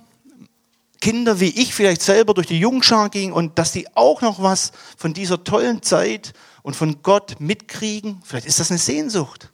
Kinder 1.02 1.40
wie 1.40 1.48
ich 1.48 1.74
vielleicht 1.74 2.00
selber 2.00 2.32
durch 2.32 2.46
die 2.46 2.60
Jungschar 2.60 3.10
gingen 3.10 3.32
und 3.32 3.58
dass 3.58 3.72
die 3.72 3.94
auch 3.96 4.22
noch 4.22 4.40
was 4.40 4.70
von 4.96 5.12
dieser 5.12 5.42
tollen 5.42 5.82
Zeit 5.82 6.32
und 6.62 6.74
von 6.74 7.02
Gott 7.02 7.40
mitkriegen. 7.40 8.20
Vielleicht 8.24 8.46
ist 8.46 8.60
das 8.60 8.70
eine 8.70 8.78
Sehnsucht. 8.78 9.50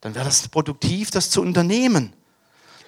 Dann 0.00 0.14
wäre 0.14 0.24
das 0.24 0.48
produktiv, 0.48 1.10
das 1.10 1.30
zu 1.30 1.42
unternehmen. 1.42 2.14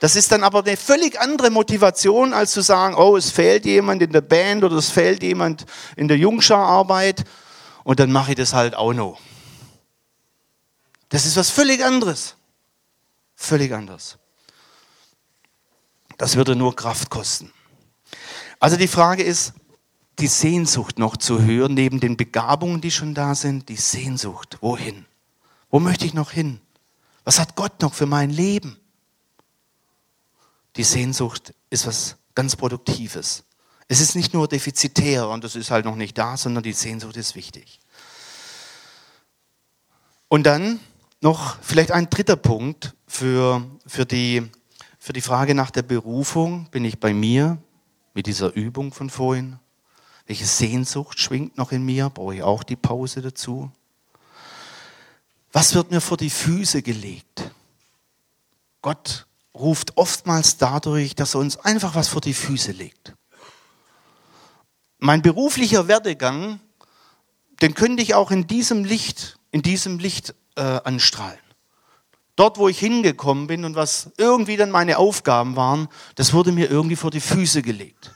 Das 0.00 0.16
ist 0.16 0.32
dann 0.32 0.42
aber 0.42 0.64
eine 0.64 0.76
völlig 0.76 1.20
andere 1.20 1.50
Motivation, 1.50 2.32
als 2.32 2.50
zu 2.52 2.60
sagen, 2.60 2.96
oh, 2.96 3.16
es 3.16 3.30
fehlt 3.30 3.64
jemand 3.64 4.02
in 4.02 4.10
der 4.10 4.20
Band 4.20 4.64
oder 4.64 4.76
es 4.76 4.90
fehlt 4.90 5.22
jemand 5.22 5.64
in 5.94 6.08
der 6.08 6.18
Jungschararbeit 6.18 7.22
und 7.84 8.00
dann 8.00 8.10
mache 8.10 8.32
ich 8.32 8.36
das 8.36 8.52
halt 8.52 8.74
auch 8.74 8.92
noch. 8.92 9.20
Das 11.08 11.26
ist 11.26 11.36
was 11.36 11.50
völlig 11.50 11.84
anderes. 11.84 12.36
Völlig 13.36 13.72
anders. 13.72 14.18
Das 16.16 16.36
würde 16.36 16.56
nur 16.56 16.74
Kraft 16.74 17.10
kosten. 17.10 17.52
Also 18.58 18.76
die 18.76 18.88
Frage 18.88 19.22
ist, 19.22 19.52
die 20.18 20.26
Sehnsucht 20.26 20.98
noch 20.98 21.16
zu 21.16 21.42
hören, 21.42 21.74
neben 21.74 22.00
den 22.00 22.16
Begabungen, 22.16 22.80
die 22.80 22.90
schon 22.90 23.14
da 23.14 23.34
sind, 23.34 23.68
die 23.68 23.76
Sehnsucht. 23.76 24.58
Wohin? 24.60 25.06
Wo 25.70 25.80
möchte 25.80 26.04
ich 26.04 26.14
noch 26.14 26.30
hin? 26.30 26.60
Was 27.24 27.38
hat 27.38 27.56
Gott 27.56 27.80
noch 27.80 27.94
für 27.94 28.06
mein 28.06 28.30
Leben? 28.30 28.76
Die 30.76 30.84
Sehnsucht 30.84 31.54
ist 31.70 31.86
was 31.86 32.16
ganz 32.34 32.56
Produktives. 32.56 33.44
Es 33.88 34.00
ist 34.00 34.14
nicht 34.14 34.32
nur 34.32 34.48
defizitär 34.48 35.28
und 35.28 35.44
es 35.44 35.56
ist 35.56 35.70
halt 35.70 35.84
noch 35.84 35.96
nicht 35.96 36.16
da, 36.16 36.36
sondern 36.36 36.62
die 36.62 36.72
Sehnsucht 36.72 37.16
ist 37.16 37.34
wichtig. 37.34 37.80
Und 40.28 40.44
dann 40.44 40.80
noch 41.20 41.56
vielleicht 41.62 41.92
ein 41.92 42.08
dritter 42.08 42.36
Punkt 42.36 42.94
für, 43.06 43.64
für, 43.86 44.06
die, 44.06 44.50
für 44.98 45.12
die 45.12 45.20
Frage 45.20 45.54
nach 45.54 45.70
der 45.70 45.82
Berufung. 45.82 46.68
Bin 46.70 46.84
ich 46.84 46.98
bei 47.00 47.12
mir? 47.12 47.58
mit 48.14 48.26
dieser 48.26 48.54
Übung 48.54 48.92
von 48.92 49.10
vorhin? 49.10 49.58
Welche 50.26 50.46
Sehnsucht 50.46 51.18
schwingt 51.18 51.58
noch 51.58 51.72
in 51.72 51.84
mir? 51.84 52.10
Brauche 52.10 52.34
ich 52.34 52.42
auch 52.42 52.62
die 52.62 52.76
Pause 52.76 53.22
dazu? 53.22 53.70
Was 55.52 55.74
wird 55.74 55.90
mir 55.90 56.00
vor 56.00 56.16
die 56.16 56.30
Füße 56.30 56.82
gelegt? 56.82 57.50
Gott 58.80 59.26
ruft 59.54 59.96
oftmals 59.96 60.56
dadurch, 60.56 61.14
dass 61.14 61.34
er 61.34 61.40
uns 61.40 61.58
einfach 61.58 61.94
was 61.94 62.08
vor 62.08 62.20
die 62.20 62.34
Füße 62.34 62.72
legt. 62.72 63.14
Mein 64.98 65.20
beruflicher 65.20 65.88
Werdegang, 65.88 66.60
den 67.60 67.74
könnte 67.74 68.02
ich 68.02 68.14
auch 68.14 68.30
in 68.30 68.46
diesem 68.46 68.84
Licht, 68.84 69.38
in 69.50 69.62
diesem 69.62 69.98
Licht 69.98 70.34
äh, 70.56 70.62
anstrahlen. 70.62 71.38
Dort, 72.34 72.56
wo 72.56 72.68
ich 72.68 72.78
hingekommen 72.78 73.46
bin 73.46 73.64
und 73.64 73.74
was 73.74 74.10
irgendwie 74.16 74.56
dann 74.56 74.70
meine 74.70 74.96
Aufgaben 74.96 75.54
waren, 75.54 75.88
das 76.14 76.32
wurde 76.32 76.50
mir 76.50 76.70
irgendwie 76.70 76.96
vor 76.96 77.10
die 77.10 77.20
Füße 77.20 77.62
gelegt. 77.62 78.14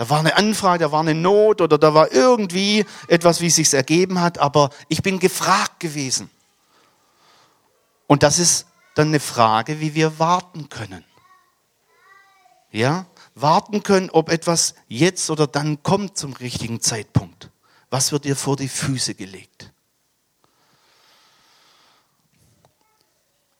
Da 0.00 0.08
war 0.08 0.20
eine 0.20 0.34
Anfrage, 0.34 0.84
da 0.84 0.92
war 0.92 1.00
eine 1.00 1.14
Not 1.14 1.60
oder 1.60 1.76
da 1.76 1.92
war 1.92 2.10
irgendwie 2.10 2.86
etwas, 3.06 3.42
wie 3.42 3.48
es 3.48 3.56
sich 3.56 3.74
ergeben 3.74 4.18
hat, 4.18 4.38
aber 4.38 4.70
ich 4.88 5.02
bin 5.02 5.18
gefragt 5.18 5.78
gewesen. 5.78 6.30
Und 8.06 8.22
das 8.22 8.38
ist 8.38 8.64
dann 8.94 9.08
eine 9.08 9.20
Frage, 9.20 9.78
wie 9.80 9.94
wir 9.94 10.18
warten 10.18 10.70
können. 10.70 11.04
Ja, 12.72 13.04
warten 13.34 13.82
können, 13.82 14.08
ob 14.08 14.30
etwas 14.30 14.74
jetzt 14.88 15.28
oder 15.28 15.46
dann 15.46 15.82
kommt 15.82 16.16
zum 16.16 16.32
richtigen 16.32 16.80
Zeitpunkt. 16.80 17.50
Was 17.90 18.10
wird 18.10 18.24
dir 18.24 18.36
vor 18.36 18.56
die 18.56 18.68
Füße 18.68 19.14
gelegt? 19.14 19.70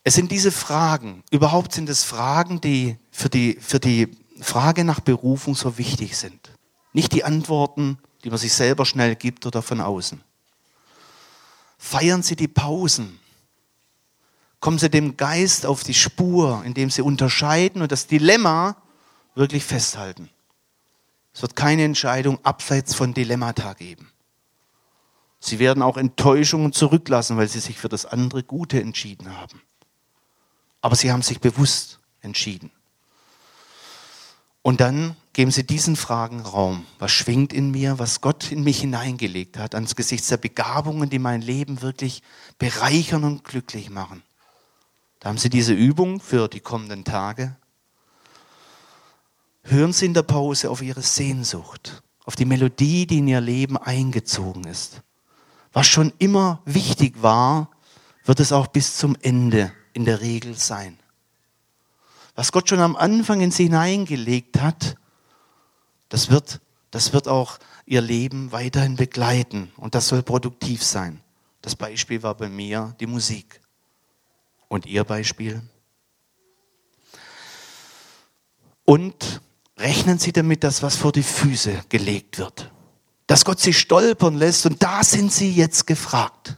Es 0.05 0.15
sind 0.15 0.33
diese 0.33 0.53
Fragen, 0.53 1.23
überhaupt 1.31 1.75
sind 1.75 1.91
es 1.91 2.03
Fragen, 2.03 2.63
die 2.63 2.97
für 3.11 3.29
die, 3.29 3.59
für 3.61 3.79
die 3.79 4.17
Frage 4.43 4.85
nach 4.85 5.01
Berufung 5.01 5.55
so 5.55 5.79
wichtig 5.79 6.17
sind. 6.17 6.51
Nicht 6.93 7.13
die 7.13 7.25
Antworten, 7.25 7.99
die 8.25 8.31
man 8.31 8.39
sich 8.39 8.53
selber 8.53 8.85
schnell 8.85 9.17
gibt 9.17 9.47
oder 9.47 9.63
von 9.63 9.81
außen. 9.81 10.23
Feiern 11.79 12.23
Sie 12.23 12.37
die 12.37 12.49
Pausen. 12.49 13.19
Kommen 14.61 14.79
Sie 14.79 14.91
dem 14.91 15.17
Geist 15.17 15.65
auf 15.65 15.83
die 15.83 15.95
Spur, 15.95 16.63
indem 16.65 16.91
Sie 16.91 17.03
unterscheiden 17.03 17.81
und 17.83 17.93
das 17.93 18.07
Dilemma 18.07 18.77
wirklich 19.35 19.65
festhalten. 19.65 20.29
Es 21.33 21.43
wird 21.43 21.57
keine 21.57 21.85
Entscheidung 21.85 22.39
abseits 22.45 22.95
von 22.95 23.15
Dilemmata 23.15 23.73
geben. 23.75 24.11
Sie 25.39 25.59
werden 25.59 25.83
auch 25.83 25.97
Enttäuschungen 25.97 26.73
zurücklassen, 26.73 27.39
weil 27.39 27.49
Sie 27.49 27.61
sich 27.61 27.79
für 27.79 27.89
das 27.89 28.05
andere 28.05 28.43
Gute 28.43 28.81
entschieden 28.81 29.39
haben. 29.39 29.63
Aber 30.83 30.97
Sie 30.97 31.11
haben 31.11 31.23
sich 31.23 31.41
bewusst 31.41 31.99
entschieden. 32.21 32.71
Und 34.63 34.81
dann 34.81 35.17
geben 35.33 35.51
Sie 35.51 35.67
diesen 35.67 35.97
Fragen 35.97 36.41
Raum. 36.41 36.87
Was 36.99 37.13
schwingt 37.13 37.53
in 37.53 37.71
mir, 37.71 37.99
was 37.99 38.21
Gott 38.21 38.53
in 38.53 38.63
mich 38.63 38.81
hineingelegt 38.81 39.59
hat, 39.59 39.75
angesichts 39.75 40.29
der 40.29 40.37
Begabungen, 40.37 41.09
die 41.09 41.19
mein 41.19 41.41
Leben 41.41 41.81
wirklich 41.81 42.23
bereichern 42.59 43.25
und 43.25 43.45
glücklich 43.45 43.91
machen. 43.91 44.23
Da 45.19 45.29
haben 45.31 45.39
Sie 45.39 45.51
diese 45.51 45.73
Übung 45.73 46.21
für 46.21 46.49
die 46.49 46.61
kommenden 46.61 47.05
Tage. 47.05 47.57
Hören 49.63 49.93
Sie 49.93 50.07
in 50.07 50.15
der 50.15 50.23
Pause 50.23 50.71
auf 50.71 50.83
Ihre 50.83 51.03
Sehnsucht, 51.03 52.03
auf 52.25 52.37
die 52.37 52.45
Melodie, 52.45 53.07
die 53.07 53.19
in 53.19 53.29
Ihr 53.29 53.41
Leben 53.41 53.77
eingezogen 53.77 54.65
ist. 54.65 55.03
Was 55.73 55.87
schon 55.87 56.13
immer 56.19 56.61
wichtig 56.65 57.23
war, 57.23 57.71
wird 58.25 58.41
es 58.41 58.53
auch 58.53 58.67
bis 58.67 58.97
zum 58.97 59.17
Ende 59.23 59.73
in 59.93 60.05
der 60.05 60.21
Regel 60.21 60.55
sein 60.55 61.00
was 62.41 62.53
Gott 62.53 62.71
schon 62.71 62.81
am 62.81 62.97
Anfang 62.97 63.43
in 63.43 63.51
sie 63.51 63.65
hineingelegt 63.65 64.63
hat, 64.63 64.97
das 66.09 66.31
wird, 66.31 66.63
das 66.91 67.13
wird 67.13 67.29
auch 67.29 67.59
ihr 67.85 68.01
Leben 68.01 68.51
weiterhin 68.51 68.97
begleiten 68.97 69.71
und 69.77 69.95
das 69.95 70.09
soll 70.09 70.23
produktiv 70.23 70.83
sein. 70.83 71.21
Das 71.61 71.77
Beispiel 71.77 72.23
war 72.23 72.35
bei 72.35 72.49
mir 72.49 72.97
die 72.99 73.07
Musik. 73.07 73.61
Und 74.69 74.87
Ihr 74.87 75.05
Beispiel? 75.05 75.61
Und 78.87 79.43
rechnen 79.77 80.19
Sie 80.19 80.33
damit, 80.33 80.65
dass 80.65 80.83
was 80.83 80.97
vor 80.97 81.13
die 81.13 81.23
Füße 81.23 81.85
gelegt 81.91 82.39
wird. 82.39 82.73
Dass 83.27 83.45
Gott 83.45 83.61
Sie 83.61 83.75
stolpern 83.75 84.39
lässt 84.39 84.65
und 84.65 84.83
da 84.83 85.05
sind 85.05 85.31
Sie 85.31 85.53
jetzt 85.53 85.87
gefragt. 85.87 86.57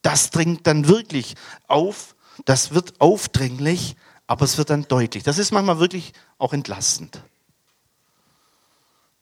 Das 0.00 0.30
dringt 0.30 0.64
dann 0.68 0.86
wirklich 0.86 1.34
auf, 1.66 2.14
das 2.44 2.72
wird 2.72 3.00
aufdringlich, 3.00 3.96
aber 4.26 4.44
es 4.44 4.58
wird 4.58 4.70
dann 4.70 4.86
deutlich. 4.88 5.22
Das 5.22 5.38
ist 5.38 5.52
manchmal 5.52 5.78
wirklich 5.78 6.12
auch 6.38 6.52
entlastend. 6.52 7.22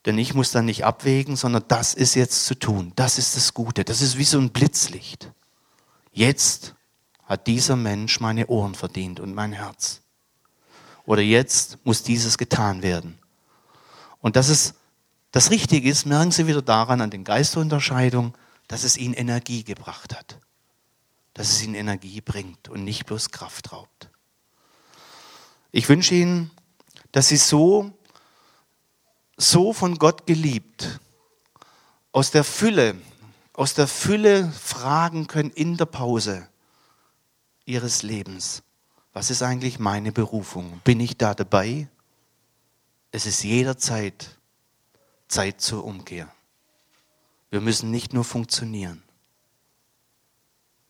Denn 0.06 0.18
ich 0.18 0.34
muss 0.34 0.50
dann 0.50 0.64
nicht 0.64 0.84
abwägen, 0.84 1.36
sondern 1.36 1.64
das 1.68 1.94
ist 1.94 2.14
jetzt 2.14 2.46
zu 2.46 2.54
tun. 2.54 2.92
Das 2.96 3.18
ist 3.18 3.36
das 3.36 3.52
Gute. 3.52 3.84
Das 3.84 4.00
ist 4.00 4.16
wie 4.16 4.24
so 4.24 4.38
ein 4.38 4.50
Blitzlicht. 4.50 5.30
Jetzt 6.12 6.74
hat 7.24 7.46
dieser 7.46 7.76
Mensch 7.76 8.18
meine 8.20 8.46
Ohren 8.46 8.74
verdient 8.74 9.20
und 9.20 9.34
mein 9.34 9.52
Herz. 9.52 10.00
Oder 11.04 11.22
jetzt 11.22 11.78
muss 11.84 12.02
dieses 12.02 12.38
getan 12.38 12.82
werden. 12.82 13.18
Und 14.20 14.36
dass 14.36 14.48
es 14.48 14.74
das 15.32 15.50
Richtige 15.50 15.88
ist, 15.88 16.06
merken 16.06 16.32
Sie 16.32 16.46
wieder 16.46 16.62
daran, 16.62 17.00
an 17.00 17.10
den 17.10 17.24
Geisterunterscheidungen, 17.24 18.34
dass 18.68 18.84
es 18.84 18.96
Ihnen 18.96 19.14
Energie 19.14 19.64
gebracht 19.64 20.16
hat. 20.16 20.38
Dass 21.34 21.50
es 21.50 21.62
Ihnen 21.62 21.74
Energie 21.74 22.20
bringt 22.20 22.68
und 22.68 22.84
nicht 22.84 23.06
bloß 23.06 23.30
Kraft 23.30 23.72
raubt. 23.72 24.09
Ich 25.72 25.88
wünsche 25.88 26.14
Ihnen, 26.14 26.50
dass 27.12 27.28
Sie 27.28 27.36
so, 27.36 27.92
so 29.36 29.72
von 29.72 29.98
Gott 29.98 30.26
geliebt, 30.26 31.00
aus 32.12 32.30
der 32.30 32.44
Fülle, 32.44 32.96
aus 33.52 33.74
der 33.74 33.86
Fülle 33.86 34.50
fragen 34.50 35.26
können 35.26 35.50
in 35.50 35.76
der 35.76 35.86
Pause 35.86 36.48
Ihres 37.64 38.02
Lebens. 38.02 38.62
Was 39.12 39.30
ist 39.30 39.42
eigentlich 39.42 39.78
meine 39.78 40.12
Berufung? 40.12 40.80
Bin 40.84 41.00
ich 41.00 41.16
da 41.16 41.34
dabei? 41.34 41.88
Es 43.12 43.26
ist 43.26 43.42
jederzeit 43.42 44.38
Zeit 45.28 45.60
zur 45.60 45.84
Umkehr. 45.84 46.32
Wir 47.50 47.60
müssen 47.60 47.90
nicht 47.90 48.12
nur 48.12 48.24
funktionieren. 48.24 49.02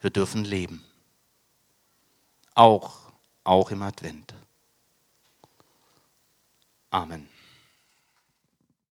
Wir 0.01 0.11
dürfen 0.11 0.45
leben. 0.45 0.85
Auch, 2.55 3.13
auch 3.45 3.71
im 3.71 3.83
Advent. 3.83 4.35
Amen. 6.93 7.30